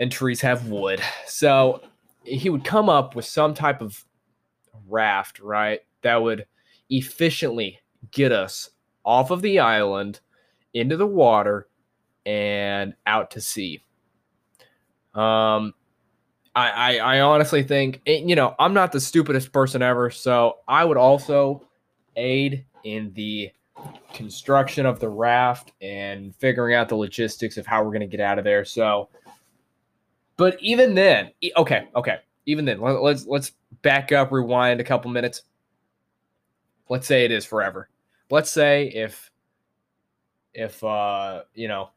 And 0.00 0.10
trees 0.10 0.40
have 0.40 0.68
wood. 0.68 1.00
So 1.26 1.82
he 2.24 2.50
would 2.50 2.64
come 2.64 2.88
up 2.88 3.14
with 3.14 3.24
some 3.24 3.54
type 3.54 3.80
of 3.80 4.04
raft, 4.88 5.40
right? 5.40 5.80
That 6.02 6.22
would 6.22 6.46
efficiently 6.90 7.80
get 8.10 8.32
us 8.32 8.70
off 9.04 9.30
of 9.30 9.42
the 9.42 9.58
island 9.58 10.20
into 10.72 10.96
the 10.96 11.06
water 11.06 11.68
and 12.26 12.94
out 13.06 13.30
to 13.32 13.40
sea. 13.40 13.82
Um, 15.14 15.74
I, 16.56 16.70
I, 16.70 16.96
I 16.96 17.20
honestly 17.20 17.62
think, 17.62 18.00
you 18.06 18.34
know, 18.34 18.54
I'm 18.58 18.74
not 18.74 18.92
the 18.92 19.00
stupidest 19.00 19.52
person 19.52 19.82
ever, 19.82 20.10
so 20.10 20.58
I 20.66 20.84
would 20.84 20.96
also 20.96 21.66
aid 22.16 22.64
in 22.84 23.12
the 23.14 23.50
construction 24.12 24.86
of 24.86 25.00
the 25.00 25.08
raft 25.08 25.72
and 25.80 26.34
figuring 26.36 26.74
out 26.74 26.88
the 26.88 26.96
logistics 26.96 27.56
of 27.56 27.66
how 27.66 27.82
we're 27.82 27.90
going 27.90 28.00
to 28.00 28.06
get 28.06 28.20
out 28.20 28.38
of 28.38 28.44
there. 28.44 28.64
So, 28.64 29.08
but 30.36 30.56
even 30.60 30.94
then, 30.94 31.30
okay, 31.56 31.88
okay, 31.94 32.18
even 32.46 32.64
then, 32.64 32.80
let's 32.80 33.26
let's 33.26 33.52
back 33.82 34.12
up, 34.12 34.32
rewind 34.32 34.80
a 34.80 34.84
couple 34.84 35.10
minutes. 35.10 35.42
Let's 36.88 37.06
say 37.06 37.24
it 37.24 37.32
is 37.32 37.44
forever. 37.44 37.88
Let's 38.30 38.50
say 38.50 38.88
if 38.88 39.30
if 40.52 40.82
uh 40.84 41.42
you 41.54 41.68
know, 41.68 41.90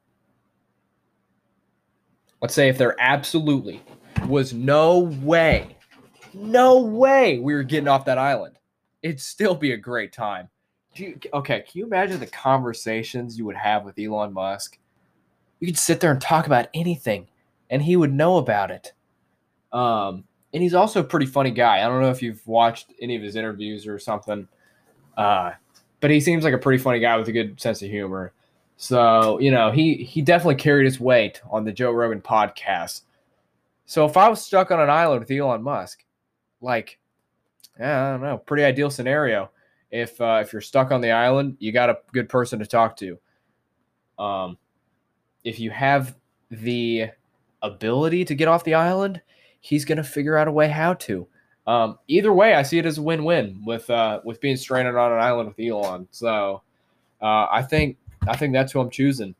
let's 2.42 2.54
say 2.54 2.70
if 2.70 2.78
they're 2.78 3.00
absolutely 3.00 3.82
was 4.28 4.54
no 4.54 5.00
way 5.22 5.78
no 6.38 6.80
way 6.82 7.40
we 7.40 7.54
were 7.54 7.64
getting 7.64 7.88
off 7.88 8.06
that 8.06 8.18
island. 8.18 8.58
It'd 9.02 9.20
still 9.20 9.56
be 9.56 9.72
a 9.72 9.78
great 9.78 10.14
time. 10.14 10.50
You, 10.96 11.20
okay, 11.34 11.62
can 11.62 11.80
you 11.80 11.86
imagine 11.86 12.20
the 12.20 12.28
conversations 12.28 13.38
you 13.38 13.46
would 13.46 13.56
have 13.56 13.86
with 13.86 14.00
Elon 14.00 14.34
Musk? 14.34 14.78
You 15.60 15.68
could 15.68 15.78
sit 15.78 16.00
there 16.00 16.12
and 16.12 16.22
talk 16.22 16.46
about 16.48 16.70
anything, 16.74 17.28
and 17.70 17.82
he 17.82 17.96
would 17.96 18.14
know 18.14 18.38
about 18.38 18.72
it. 18.72 18.94
Um, 19.72 20.24
and 20.54 20.64
he's 20.64 20.74
also 20.74 21.02
a 21.02 21.04
pretty 21.04 21.26
funny 21.26 21.52
guy. 21.52 21.84
I 21.84 21.88
don't 21.88 22.02
know 22.02 22.10
if 22.10 22.22
you've 22.22 22.46
watched 22.48 22.94
any 23.02 23.16
of 23.16 23.22
his 23.22 23.36
interviews 23.36 23.86
or 23.86 24.00
something, 24.00 24.48
uh, 25.18 25.52
but 26.00 26.12
he 26.12 26.20
seems 26.20 26.44
like 26.44 26.54
a 26.54 26.58
pretty 26.58 26.82
funny 26.82 27.00
guy 27.00 27.18
with 27.18 27.28
a 27.28 27.34
good 27.34 27.60
sense 27.60 27.82
of 27.82 27.90
humor. 27.90 28.34
So 28.78 29.40
you 29.40 29.52
know, 29.52 29.72
he 29.72 29.96
he 29.96 30.22
definitely 30.22 30.56
carried 30.56 30.86
his 30.86 31.00
weight 31.00 31.42
on 31.50 31.66
the 31.66 31.72
Joe 31.72 31.92
Rogan 31.92 32.22
podcast. 32.22 33.02
So 33.86 34.06
if 34.06 34.18
I 34.18 34.30
was 34.30 34.44
stuck 34.44 34.70
on 34.72 34.80
an 34.80 34.90
island 34.90 35.22
with 35.22 35.32
Elon 35.32 35.64
Musk, 35.64 36.04
like, 36.62 37.00
yeah, 37.80 38.08
I 38.08 38.12
don't 38.12 38.22
know, 38.22 38.38
pretty 38.38 38.64
ideal 38.64 38.90
scenario. 38.90 39.50
If 39.92 40.20
uh, 40.20 40.42
if 40.44 40.54
you're 40.54 40.62
stuck 40.62 40.92
on 40.92 41.02
the 41.02 41.12
island, 41.12 41.58
you 41.60 41.72
got 41.72 41.90
a 41.90 41.98
good 42.12 42.30
person 42.30 42.60
to 42.60 42.66
talk 42.66 42.98
to. 42.98 43.18
Um, 44.20 44.58
if 45.44 45.60
you 45.60 45.72
have 45.72 46.16
the 46.52 47.10
ability 47.68 48.26
to 48.26 48.36
get 48.36 48.48
off 48.48 48.64
the 48.64 48.74
island, 48.74 49.22
he's 49.62 49.86
gonna 49.86 50.04
figure 50.04 50.38
out 50.38 50.48
a 50.48 50.52
way 50.52 50.68
how 50.68 50.94
to. 50.94 51.28
Um, 51.68 52.00
either 52.08 52.32
way, 52.34 52.56
I 52.56 52.64
see 52.64 52.80
it 52.80 52.86
as 52.86 52.98
a 52.98 53.02
win-win 53.02 53.62
with 53.66 53.90
uh, 53.90 54.22
with 54.24 54.40
being 54.40 54.56
stranded 54.56 54.96
on 54.96 55.12
an 55.12 55.20
island 55.20 55.50
with 55.50 55.60
Elon. 55.60 56.08
So 56.12 56.62
uh, 57.22 57.48
I 57.52 57.62
think 57.62 57.98
I 58.28 58.36
think 58.38 58.54
that's 58.54 58.72
who 58.72 58.80
I'm 58.80 58.90
choosing. 58.90 59.36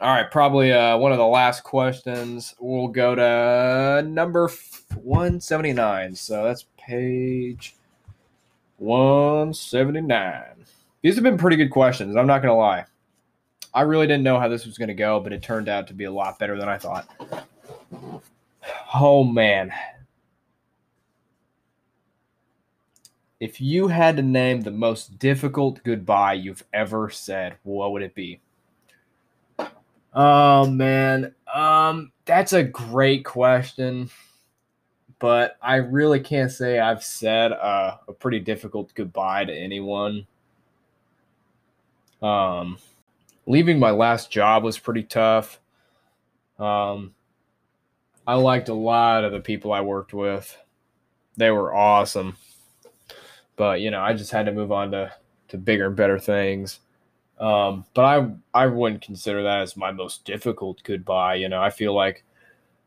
All 0.00 0.14
right, 0.14 0.30
probably 0.30 0.72
uh, 0.72 0.96
one 0.96 1.10
of 1.10 1.18
the 1.18 1.26
last 1.26 1.64
questions. 1.64 2.54
We'll 2.60 2.86
go 2.86 3.16
to 3.16 4.08
number 4.08 4.48
179. 4.94 6.14
So 6.14 6.44
that's 6.44 6.66
page 6.78 7.74
179. 8.76 10.44
These 11.02 11.14
have 11.16 11.24
been 11.24 11.36
pretty 11.36 11.56
good 11.56 11.70
questions. 11.70 12.16
I'm 12.16 12.28
not 12.28 12.42
going 12.42 12.52
to 12.52 12.58
lie. 12.58 12.84
I 13.78 13.82
really 13.82 14.08
didn't 14.08 14.24
know 14.24 14.40
how 14.40 14.48
this 14.48 14.66
was 14.66 14.76
going 14.76 14.88
to 14.88 14.94
go, 14.94 15.20
but 15.20 15.32
it 15.32 15.40
turned 15.40 15.68
out 15.68 15.86
to 15.86 15.94
be 15.94 16.02
a 16.02 16.10
lot 16.10 16.36
better 16.36 16.58
than 16.58 16.68
I 16.68 16.78
thought. 16.78 17.08
Oh, 18.92 19.22
man. 19.22 19.72
If 23.38 23.60
you 23.60 23.86
had 23.86 24.16
to 24.16 24.22
name 24.22 24.62
the 24.62 24.72
most 24.72 25.20
difficult 25.20 25.84
goodbye 25.84 26.32
you've 26.32 26.64
ever 26.72 27.08
said, 27.08 27.54
what 27.62 27.92
would 27.92 28.02
it 28.02 28.16
be? 28.16 28.40
Oh 30.12 30.66
man, 30.68 31.32
um, 31.54 32.10
that's 32.24 32.52
a 32.52 32.64
great 32.64 33.24
question, 33.24 34.10
but 35.20 35.56
I 35.62 35.76
really 35.76 36.18
can't 36.18 36.50
say 36.50 36.80
I've 36.80 37.04
said 37.04 37.52
a 37.52 38.00
pretty 38.18 38.40
difficult 38.40 38.92
goodbye 38.96 39.44
to 39.44 39.52
anyone. 39.54 40.26
Um, 42.20 42.78
leaving 43.48 43.78
my 43.78 43.90
last 43.90 44.30
job 44.30 44.62
was 44.62 44.78
pretty 44.78 45.02
tough. 45.02 45.58
Um, 46.58 47.14
I 48.26 48.34
liked 48.34 48.68
a 48.68 48.74
lot 48.74 49.24
of 49.24 49.32
the 49.32 49.40
people 49.40 49.72
I 49.72 49.80
worked 49.80 50.12
with; 50.12 50.56
they 51.36 51.50
were 51.50 51.74
awesome. 51.74 52.36
But 53.56 53.80
you 53.80 53.90
know, 53.90 54.00
I 54.00 54.12
just 54.12 54.30
had 54.30 54.46
to 54.46 54.52
move 54.52 54.70
on 54.70 54.92
to 54.92 55.12
to 55.48 55.58
bigger 55.58 55.86
and 55.86 55.96
better 55.96 56.18
things. 56.18 56.80
Um, 57.40 57.86
but 57.94 58.04
I 58.04 58.30
I 58.54 58.66
wouldn't 58.66 59.02
consider 59.02 59.42
that 59.42 59.62
as 59.62 59.76
my 59.76 59.90
most 59.92 60.24
difficult 60.24 60.82
goodbye. 60.84 61.36
You 61.36 61.48
know, 61.48 61.62
I 61.62 61.70
feel 61.70 61.94
like 61.94 62.24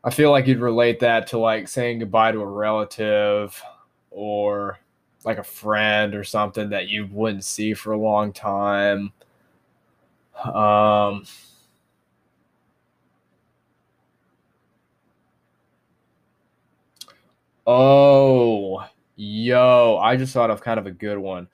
I 0.04 0.10
feel 0.10 0.30
like 0.30 0.46
you'd 0.46 0.60
relate 0.60 1.00
that 1.00 1.26
to 1.28 1.38
like 1.38 1.68
saying 1.68 1.98
goodbye 2.00 2.32
to 2.32 2.40
a 2.40 2.46
relative 2.46 3.60
or 4.10 4.78
like 5.24 5.38
a 5.38 5.44
friend 5.44 6.14
or 6.14 6.24
something 6.24 6.70
that 6.70 6.88
you 6.88 7.06
wouldn't 7.06 7.44
see 7.44 7.74
for 7.74 7.92
a 7.92 7.98
long 7.98 8.32
time. 8.32 9.12
Um, 10.44 11.24
oh, 17.66 18.84
yo, 19.16 19.98
I 20.02 20.16
just 20.16 20.32
thought 20.32 20.50
of 20.50 20.60
kind 20.60 20.78
of 20.80 20.86
a 20.86 20.90
good 20.90 21.18
one. 21.18 21.48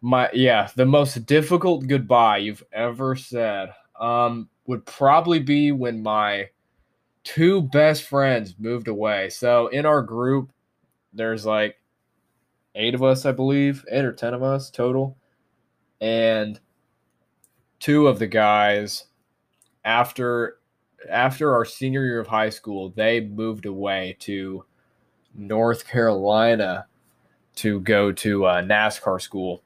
My 0.00 0.28
yeah 0.32 0.68
the 0.74 0.84
most 0.86 1.26
difficult 1.26 1.86
goodbye 1.86 2.38
you've 2.38 2.64
ever 2.72 3.14
said 3.14 3.72
um 4.00 4.48
would 4.66 4.84
probably 4.84 5.38
be 5.38 5.70
when 5.72 6.02
my 6.02 6.48
two 7.24 7.62
best 7.62 8.04
friends 8.04 8.56
moved 8.58 8.88
away. 8.88 9.30
So 9.30 9.68
in 9.68 9.86
our 9.86 10.02
group 10.02 10.52
there's 11.12 11.46
like 11.46 11.76
eight 12.74 12.94
of 12.94 13.02
us 13.02 13.26
i 13.26 13.32
believe 13.32 13.84
eight 13.90 14.04
or 14.04 14.12
ten 14.12 14.34
of 14.34 14.42
us 14.42 14.70
total. 14.70 15.16
And 16.00 16.58
two 17.82 18.06
of 18.06 18.18
the 18.18 18.26
guys 18.26 19.04
after 19.84 20.58
after 21.10 21.52
our 21.52 21.64
senior 21.64 22.04
year 22.04 22.20
of 22.20 22.28
high 22.28 22.48
school 22.48 22.90
they 22.96 23.20
moved 23.20 23.66
away 23.66 24.16
to 24.20 24.64
north 25.34 25.86
carolina 25.86 26.86
to 27.56 27.80
go 27.80 28.12
to 28.12 28.46
uh, 28.46 28.62
nascar 28.62 29.20
school 29.20 29.62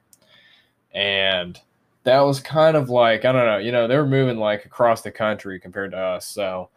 and 0.93 1.61
that 2.07 2.21
was 2.21 2.39
kind 2.39 2.77
of 2.77 2.89
like 2.89 3.25
I 3.25 3.33
don't 3.33 3.45
know, 3.45 3.57
you 3.57 3.71
know, 3.71 3.85
they 3.85 3.97
were 3.97 4.07
moving 4.07 4.37
like 4.37 4.63
across 4.63 5.01
the 5.01 5.11
country 5.11 5.59
compared 5.59 5.91
to 5.91 5.97
us. 5.97 6.25
So 6.25 6.69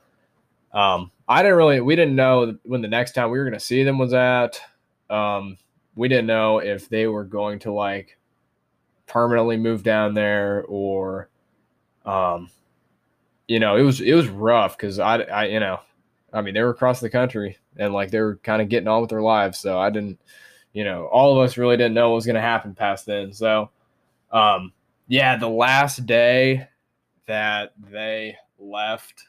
um, 0.74 1.12
I 1.28 1.42
didn't 1.42 1.56
really, 1.56 1.80
we 1.80 1.94
didn't 1.94 2.16
know 2.16 2.58
when 2.64 2.82
the 2.82 2.88
next 2.88 3.12
time 3.12 3.30
we 3.30 3.38
were 3.38 3.44
going 3.44 3.54
to 3.54 3.64
see 3.64 3.84
them 3.84 3.96
was 3.96 4.12
at. 4.12 4.60
Um, 5.08 5.56
we 5.94 6.08
didn't 6.08 6.26
know 6.26 6.58
if 6.58 6.88
they 6.88 7.06
were 7.06 7.24
going 7.24 7.60
to 7.60 7.72
like 7.72 8.18
permanently 9.06 9.56
move 9.56 9.84
down 9.84 10.14
there 10.14 10.64
or, 10.68 11.29
um, 12.10 12.50
you 13.46 13.60
know, 13.60 13.76
it 13.76 13.82
was 13.82 14.00
it 14.00 14.14
was 14.14 14.28
rough 14.28 14.76
because 14.76 14.98
I, 14.98 15.18
I, 15.22 15.44
you 15.46 15.60
know, 15.60 15.80
I 16.32 16.40
mean, 16.42 16.54
they 16.54 16.62
were 16.62 16.70
across 16.70 17.00
the 17.00 17.10
country 17.10 17.56
and 17.76 17.92
like 17.92 18.10
they 18.10 18.20
were 18.20 18.36
kind 18.36 18.62
of 18.62 18.68
getting 18.68 18.88
on 18.88 19.00
with 19.00 19.10
their 19.10 19.22
lives. 19.22 19.58
So 19.58 19.78
I 19.78 19.90
didn't, 19.90 20.20
you 20.72 20.84
know, 20.84 21.06
all 21.06 21.32
of 21.32 21.44
us 21.44 21.56
really 21.56 21.76
didn't 21.76 21.94
know 21.94 22.10
what 22.10 22.16
was 22.16 22.26
going 22.26 22.34
to 22.36 22.40
happen 22.40 22.74
past 22.74 23.06
then. 23.06 23.32
So 23.32 23.70
um, 24.30 24.72
yeah, 25.08 25.36
the 25.36 25.48
last 25.48 26.06
day 26.06 26.68
that 27.26 27.72
they 27.90 28.36
left, 28.58 29.24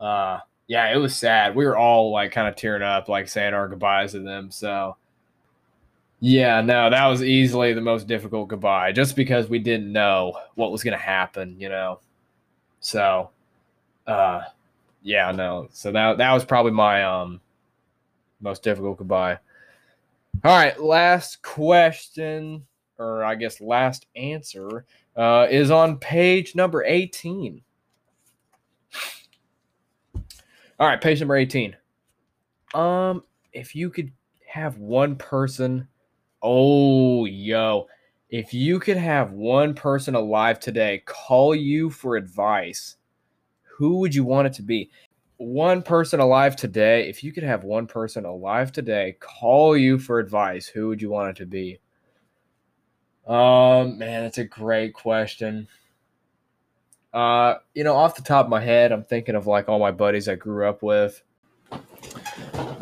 uh, 0.00 0.38
yeah, 0.68 0.92
it 0.92 0.98
was 0.98 1.16
sad. 1.16 1.56
We 1.56 1.64
were 1.64 1.76
all 1.76 2.12
like 2.12 2.30
kind 2.30 2.46
of 2.46 2.54
tearing 2.54 2.82
up, 2.82 3.08
like 3.08 3.28
saying 3.28 3.54
our 3.54 3.68
goodbyes 3.68 4.12
to 4.12 4.20
them. 4.20 4.50
So, 4.50 4.96
yeah, 6.20 6.60
no, 6.60 6.90
that 6.90 7.06
was 7.06 7.22
easily 7.22 7.72
the 7.72 7.80
most 7.80 8.06
difficult 8.06 8.48
goodbye 8.48 8.92
just 8.92 9.16
because 9.16 9.48
we 9.48 9.58
didn't 9.58 9.92
know 9.92 10.38
what 10.54 10.72
was 10.72 10.82
going 10.82 10.96
to 10.96 11.02
happen, 11.02 11.56
you 11.58 11.68
know. 11.68 12.00
So, 12.80 13.30
uh, 14.06 14.42
yeah, 15.02 15.30
no. 15.32 15.68
So 15.72 15.92
that 15.92 16.18
that 16.18 16.32
was 16.32 16.44
probably 16.44 16.72
my 16.72 17.04
um 17.04 17.40
most 18.40 18.62
difficult 18.62 18.98
goodbye. 18.98 19.38
All 20.44 20.56
right, 20.56 20.80
last 20.80 21.42
question 21.42 22.64
or 22.98 23.24
I 23.24 23.34
guess 23.36 23.60
last 23.60 24.06
answer, 24.16 24.84
uh, 25.16 25.46
is 25.50 25.70
on 25.70 25.98
page 25.98 26.54
number 26.54 26.84
18. 26.84 27.62
All 30.80 30.86
right, 30.86 31.00
page 31.00 31.20
number 31.20 31.36
18. 31.36 31.76
Um, 32.74 33.22
if 33.52 33.74
you 33.74 33.90
could 33.90 34.12
have 34.46 34.78
one 34.78 35.16
person, 35.16 35.88
oh, 36.42 37.24
yo, 37.24 37.86
if 38.30 38.52
you 38.52 38.78
could 38.78 38.96
have 38.96 39.32
one 39.32 39.74
person 39.74 40.14
alive 40.14 40.60
today 40.60 41.02
call 41.06 41.54
you 41.54 41.90
for 41.90 42.16
advice, 42.16 42.96
who 43.62 43.98
would 43.98 44.14
you 44.14 44.24
want 44.24 44.46
it 44.46 44.52
to 44.54 44.62
be? 44.62 44.90
One 45.38 45.82
person 45.82 46.20
alive 46.20 46.56
today, 46.56 47.08
if 47.08 47.22
you 47.22 47.32
could 47.32 47.44
have 47.44 47.62
one 47.62 47.86
person 47.86 48.24
alive 48.24 48.72
today 48.72 49.16
call 49.20 49.76
you 49.76 49.98
for 49.98 50.18
advice, 50.18 50.66
who 50.66 50.88
would 50.88 51.00
you 51.00 51.10
want 51.10 51.30
it 51.30 51.36
to 51.36 51.46
be? 51.46 51.78
Um, 53.26 53.98
man, 53.98 54.24
that's 54.24 54.38
a 54.38 54.44
great 54.44 54.94
question. 54.94 55.68
Uh, 57.12 57.56
you 57.74 57.84
know, 57.84 57.94
off 57.94 58.16
the 58.16 58.22
top 58.22 58.46
of 58.46 58.50
my 58.50 58.60
head, 58.60 58.90
I'm 58.90 59.04
thinking 59.04 59.34
of 59.34 59.46
like 59.46 59.68
all 59.68 59.78
my 59.78 59.92
buddies 59.92 60.28
I 60.28 60.34
grew 60.34 60.68
up 60.68 60.82
with. 60.82 61.22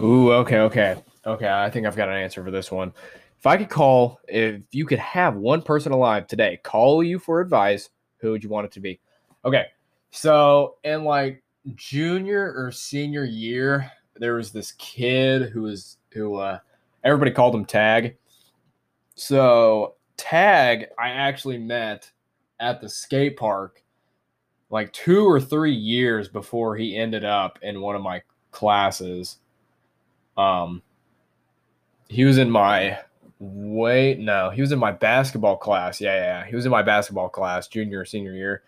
Ooh, 0.00 0.32
okay, 0.32 0.60
okay. 0.60 0.96
Okay, 1.24 1.48
I 1.48 1.70
think 1.70 1.86
I've 1.86 1.96
got 1.96 2.08
an 2.08 2.14
answer 2.14 2.44
for 2.44 2.50
this 2.50 2.70
one. 2.70 2.92
If 3.38 3.46
I 3.46 3.56
could 3.56 3.68
call, 3.68 4.20
if 4.28 4.62
you 4.72 4.86
could 4.86 4.98
have 4.98 5.36
one 5.36 5.62
person 5.62 5.92
alive 5.92 6.26
today 6.26 6.58
call 6.62 7.02
you 7.02 7.18
for 7.18 7.40
advice, 7.40 7.90
who 8.18 8.32
would 8.32 8.42
you 8.42 8.50
want 8.50 8.66
it 8.66 8.72
to 8.72 8.80
be? 8.80 8.98
Okay, 9.44 9.66
so 10.10 10.76
in 10.84 11.04
like 11.04 11.42
junior 11.74 12.54
or 12.56 12.72
senior 12.72 13.24
year, 13.24 13.90
there 14.16 14.34
was 14.34 14.52
this 14.52 14.72
kid 14.72 15.50
who 15.50 15.62
was 15.62 15.98
who 16.12 16.36
uh 16.36 16.58
everybody 17.04 17.30
called 17.30 17.54
him 17.54 17.64
Tag. 17.64 18.16
So 19.14 19.94
Tag, 20.16 20.86
I 20.98 21.10
actually 21.10 21.58
met 21.58 22.10
at 22.58 22.80
the 22.80 22.88
skate 22.88 23.36
park 23.36 23.82
like 24.70 24.92
two 24.92 25.24
or 25.24 25.40
three 25.40 25.74
years 25.74 26.28
before 26.28 26.76
he 26.76 26.96
ended 26.96 27.24
up 27.24 27.58
in 27.62 27.80
one 27.80 27.94
of 27.94 28.02
my 28.02 28.22
classes. 28.50 29.36
Um, 30.36 30.82
he 32.08 32.24
was 32.24 32.38
in 32.38 32.50
my 32.50 32.98
wait 33.38 34.18
no 34.18 34.48
he 34.50 34.60
was 34.60 34.72
in 34.72 34.78
my 34.78 34.92
basketball 34.92 35.56
class. 35.56 36.00
Yeah 36.00 36.14
yeah 36.14 36.46
he 36.46 36.56
was 36.56 36.64
in 36.64 36.70
my 36.72 36.82
basketball 36.82 37.28
class 37.28 37.68
junior 37.68 38.04
senior 38.04 38.32
year. 38.32 38.62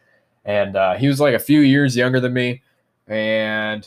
And 0.45 0.77
uh, 0.77 0.95
he 0.95 1.09
was 1.09 1.21
like 1.21 1.35
a 1.35 1.39
few 1.39 1.61
years 1.61 1.95
younger 1.95 2.21
than 2.21 2.33
me. 2.33 2.63
And 3.07 3.87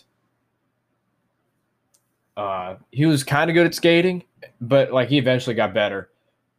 uh, 2.38 2.76
he 2.92 3.08
was 3.08 3.24
kind 3.24 3.50
of 3.50 3.56
good 3.56 3.66
at 3.66 3.74
skating 3.74 4.24
but 4.60 4.92
like 4.92 5.10
he 5.10 5.18
eventually 5.18 5.56
got 5.56 5.74
better. 5.74 6.10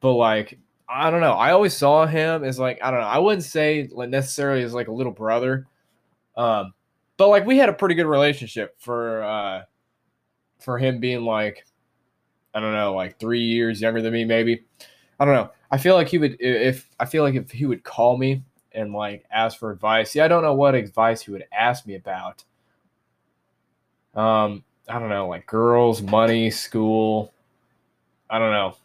But 0.00 0.12
like 0.14 0.58
i 0.88 1.11
don't 1.11 1.20
know. 1.20 1.32
I 1.32 1.52
always 1.52 1.74
saw 1.74 2.06
him 2.06 2.44
as 2.44 2.58
like 2.58 2.78
i 2.82 2.90
don't 2.90 3.00
know. 3.00 3.06
I 3.06 3.18
wouldn't 3.18 3.44
say 3.44 3.88
necessarily 3.94 4.62
as 4.62 4.74
like 4.74 4.88
a 4.88 4.92
little 4.92 5.12
brother. 5.12 5.66
Um 6.37 6.74
but 7.16 7.28
like 7.28 7.46
we 7.46 7.58
had 7.58 7.68
a 7.68 7.72
pretty 7.72 7.94
good 7.94 8.06
relationship 8.06 8.74
for 8.78 9.22
uh 9.22 9.62
for 10.61 10.78
him 10.78 11.00
being 11.00 11.22
like 11.22 11.64
I 12.54 12.60
don't 12.60 12.72
know, 12.72 12.94
like 12.94 13.18
three 13.18 13.42
years 13.42 13.80
younger 13.80 14.02
than 14.02 14.12
me, 14.12 14.24
maybe. 14.24 14.64
I 15.18 15.24
don't 15.24 15.34
know. 15.34 15.50
I 15.70 15.78
feel 15.78 15.94
like 15.94 16.08
he 16.08 16.18
would 16.18 16.36
if 16.40 16.88
I 17.00 17.06
feel 17.06 17.22
like 17.22 17.34
if 17.34 17.50
he 17.50 17.64
would 17.64 17.84
call 17.84 18.16
me 18.16 18.42
and 18.72 18.92
like 18.92 19.24
ask 19.30 19.58
for 19.58 19.70
advice. 19.70 20.14
Yeah, 20.14 20.24
I 20.24 20.28
don't 20.28 20.42
know 20.42 20.54
what 20.54 20.74
advice 20.74 21.22
he 21.22 21.30
would 21.30 21.44
ask 21.52 21.86
me 21.86 21.94
about. 21.94 22.44
Um, 24.14 24.64
I 24.88 24.98
don't 24.98 25.08
know, 25.08 25.28
like 25.28 25.46
girls, 25.46 26.02
money, 26.02 26.50
school. 26.50 27.32
I 28.28 28.38
don't 28.38 28.52
know. 28.52 28.76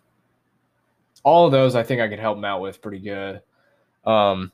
All 1.23 1.45
of 1.45 1.51
those 1.51 1.75
I 1.75 1.83
think 1.83 2.01
I 2.01 2.07
could 2.07 2.19
help 2.19 2.37
him 2.37 2.45
out 2.45 2.61
with 2.61 2.81
pretty 2.81 2.99
good. 2.99 3.41
Um, 4.05 4.51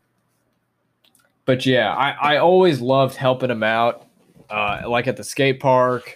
but 1.46 1.66
yeah, 1.66 1.94
I, 1.94 2.36
I 2.36 2.38
always 2.38 2.82
loved 2.82 3.16
helping 3.16 3.52
him 3.52 3.64
out, 3.64 4.08
uh, 4.50 4.82
like 4.88 5.08
at 5.08 5.18
the 5.18 5.24
skate 5.24 5.60
park 5.60 6.16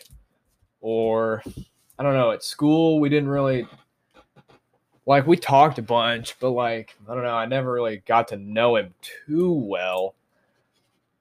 or 0.82 1.44
I 2.00 2.04
don't 2.04 2.14
know, 2.14 2.32
at 2.32 2.44
school 2.44 3.00
we 3.00 3.10
didn't 3.10 3.30
really 3.30 3.68
like 5.06 5.26
we 5.26 5.38
talked 5.38 5.80
a 5.80 5.82
bunch, 5.82 6.38
but 6.40 6.52
like 6.52 6.96
I 7.10 7.14
don't 7.14 7.24
know, 7.24 7.36
I 7.36 7.46
never 7.46 7.72
really 7.72 8.04
got 8.06 8.28
to 8.30 8.38
know 8.38 8.76
him 8.76 8.94
too 9.02 9.52
well. 9.52 10.16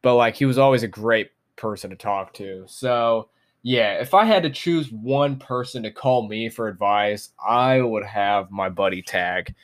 But 0.02 0.16
like 0.16 0.34
he 0.34 0.44
was 0.44 0.58
always 0.58 0.82
a 0.82 0.88
great 0.88 1.30
person 1.56 1.90
to 1.90 1.96
talk 1.96 2.34
to. 2.34 2.64
So, 2.68 3.28
yeah, 3.62 3.94
if 3.94 4.12
I 4.14 4.24
had 4.24 4.42
to 4.42 4.50
choose 4.50 4.92
one 4.92 5.36
person 5.36 5.82
to 5.82 5.90
call 5.90 6.28
me 6.28 6.48
for 6.48 6.68
advice, 6.68 7.30
I 7.44 7.80
would 7.80 8.04
have 8.04 8.50
my 8.50 8.68
buddy 8.68 9.02
Tag 9.02 9.54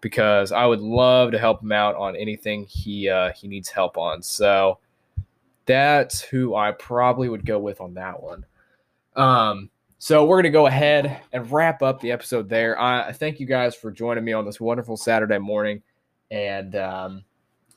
because 0.00 0.52
I 0.52 0.66
would 0.66 0.80
love 0.80 1.32
to 1.32 1.38
help 1.38 1.62
him 1.62 1.72
out 1.72 1.96
on 1.96 2.16
anything 2.16 2.64
he 2.64 3.08
uh, 3.08 3.32
he 3.32 3.48
needs 3.48 3.68
help 3.68 3.98
on. 3.98 4.22
So 4.22 4.78
that's 5.66 6.20
who 6.20 6.54
I 6.54 6.72
probably 6.72 7.28
would 7.28 7.46
go 7.46 7.58
with 7.58 7.80
on 7.80 7.94
that 7.94 8.22
one. 8.22 8.44
Um, 9.16 9.70
so 10.02 10.24
we're 10.24 10.36
going 10.36 10.44
to 10.44 10.50
go 10.50 10.66
ahead 10.66 11.20
and 11.30 11.52
wrap 11.52 11.82
up 11.82 12.00
the 12.00 12.10
episode 12.10 12.48
there. 12.48 12.80
I 12.80 13.12
thank 13.12 13.38
you 13.38 13.44
guys 13.44 13.74
for 13.74 13.90
joining 13.90 14.24
me 14.24 14.32
on 14.32 14.46
this 14.46 14.58
wonderful 14.58 14.96
Saturday 14.96 15.36
morning. 15.36 15.82
And 16.30 16.74
um, 16.74 17.24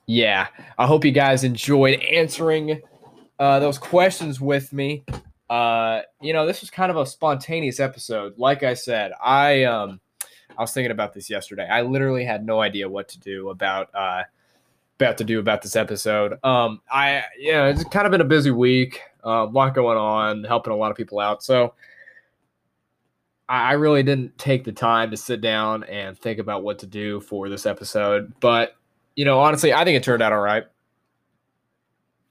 yeah, 0.05 0.47
I 0.77 0.88
hope 0.88 1.03
you 1.03 1.12
guys 1.12 1.43
enjoyed 1.43 1.99
answering 1.99 2.81
uh, 3.39 3.59
those 3.59 3.77
questions 3.77 4.39
with 4.39 4.71
me. 4.71 5.03
Uh, 5.49 6.03
you 6.21 6.31
know, 6.31 6.45
this 6.45 6.62
was 6.62 6.69
kind 6.69 6.89
of 6.89 6.95
a 6.95 7.05
spontaneous 7.05 7.81
episode. 7.81 8.36
Like 8.38 8.63
I 8.63 8.73
said, 8.73 9.12
I 9.21 9.65
um, 9.65 9.99
I 10.57 10.62
was 10.62 10.71
thinking 10.71 10.91
about 10.91 11.13
this 11.13 11.29
yesterday. 11.29 11.67
I 11.67 11.81
literally 11.81 12.23
had 12.23 12.45
no 12.45 12.62
idea 12.62 12.88
what 12.88 13.09
to 13.09 13.19
do 13.19 13.49
about 13.49 13.89
uh, 13.93 14.23
about 14.97 15.17
to 15.17 15.25
do 15.25 15.39
about 15.39 15.62
this 15.62 15.75
episode. 15.75 16.41
Um, 16.45 16.79
I 16.89 17.23
yeah, 17.38 17.67
it's 17.67 17.83
kind 17.83 18.05
of 18.05 18.12
been 18.12 18.21
a 18.21 18.23
busy 18.23 18.51
week. 18.51 19.01
Uh, 19.25 19.43
a 19.43 19.51
lot 19.51 19.75
going 19.75 19.97
on, 19.97 20.45
helping 20.45 20.71
a 20.71 20.77
lot 20.77 20.89
of 20.89 20.95
people 20.95 21.19
out. 21.19 21.43
So 21.43 21.73
I 23.49 23.73
really 23.73 24.03
didn't 24.03 24.38
take 24.38 24.63
the 24.63 24.71
time 24.71 25.12
to 25.12 25.17
sit 25.17 25.41
down 25.41 25.84
and 25.84 26.17
think 26.17 26.39
about 26.39 26.63
what 26.63 26.79
to 26.79 26.88
do 26.88 27.19
for 27.19 27.49
this 27.49 27.65
episode. 27.65 28.34
But, 28.39 28.75
you 29.15 29.25
know, 29.25 29.39
honestly, 29.39 29.73
I 29.73 29.84
think 29.84 29.97
it 29.97 30.03
turned 30.03 30.23
out 30.23 30.32
all 30.32 30.39
right. 30.39 30.63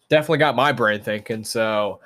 Definitely 0.08 0.38
got 0.38 0.56
my 0.56 0.72
brain 0.72 1.02
thinking. 1.02 1.44
So, 1.44 2.00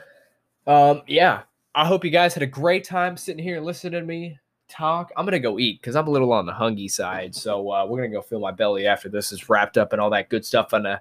um, 0.66 1.02
yeah, 1.06 1.42
I 1.74 1.86
hope 1.86 2.04
you 2.04 2.10
guys 2.10 2.34
had 2.34 2.42
a 2.42 2.48
great 2.48 2.84
time 2.84 3.16
sitting 3.16 3.42
here 3.42 3.60
listening 3.60 4.00
to 4.00 4.06
me 4.06 4.38
talk. 4.68 5.12
I'm 5.16 5.26
to 5.26 5.38
go 5.38 5.58
eat 5.58 5.80
because 5.80 5.94
I'm 5.94 6.08
a 6.08 6.10
little 6.10 6.32
on 6.32 6.44
the 6.44 6.52
hungry 6.52 6.88
side. 6.88 7.34
So, 7.34 7.70
uh, 7.70 7.86
we're 7.86 8.02
to 8.10 8.16
go 8.16 8.22
fill 8.22 8.40
my 8.40 8.50
belly 8.50 8.86
after 8.86 9.08
this 9.08 9.30
is 9.30 9.48
wrapped 9.48 9.78
up 9.78 9.92
and 9.92 10.00
all 10.00 10.10
that 10.10 10.28
good 10.28 10.44
stuff. 10.44 10.72
And, 10.72 10.86
uh, 10.86 10.98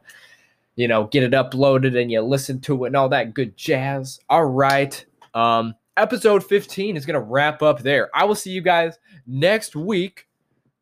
you 0.75 0.87
know, 0.87 1.05
get 1.05 1.23
it 1.23 1.31
uploaded 1.31 1.99
and 1.99 2.11
you 2.11 2.21
listen 2.21 2.59
to 2.61 2.83
it 2.83 2.87
and 2.87 2.95
all 2.95 3.09
that 3.09 3.33
good 3.33 3.57
jazz. 3.57 4.19
All 4.29 4.45
right. 4.45 5.03
Um, 5.33 5.73
episode 5.97 6.43
15 6.43 6.97
is 6.97 7.05
going 7.05 7.19
to 7.19 7.25
wrap 7.25 7.61
up 7.61 7.79
there. 7.79 8.09
I 8.13 8.25
will 8.25 8.35
see 8.35 8.51
you 8.51 8.61
guys 8.61 8.97
next 9.25 9.75
week 9.75 10.27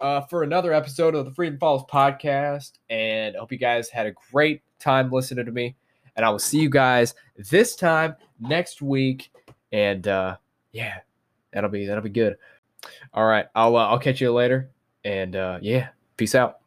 uh, 0.02 0.22
for 0.22 0.44
another 0.44 0.74
episode 0.74 1.16
of 1.16 1.26
the 1.26 1.32
Freedom 1.32 1.58
Falls 1.60 1.84
podcast. 1.86 2.74
And 2.90 3.36
I 3.36 3.40
hope 3.40 3.52
you 3.52 3.58
guys 3.58 3.90
had 3.90 4.06
a 4.08 4.14
great 4.32 4.62
time 4.80 5.12
listening 5.12 5.46
to 5.46 5.52
me. 5.52 5.76
And 6.16 6.26
I 6.26 6.30
will 6.30 6.40
see 6.40 6.60
you 6.60 6.70
guys 6.70 7.16
this 7.50 7.76
time 7.76 8.16
next 8.40 8.82
week. 8.82 9.32
And 9.72 10.08
uh, 10.08 10.38
yeah, 10.72 11.00
that'll 11.52 11.70
be 11.70 11.86
that'll 11.86 12.04
be 12.04 12.10
good. 12.10 12.38
All 13.14 13.26
right, 13.26 13.48
I'll 13.56 13.76
uh, 13.76 13.88
I'll 13.88 14.00
catch 14.00 14.22
you 14.22 14.32
later. 14.32 14.70
And 15.04 15.36
uh, 15.36 15.60
yeah, 15.62 15.90
peace 16.18 16.36
out. 16.36 16.63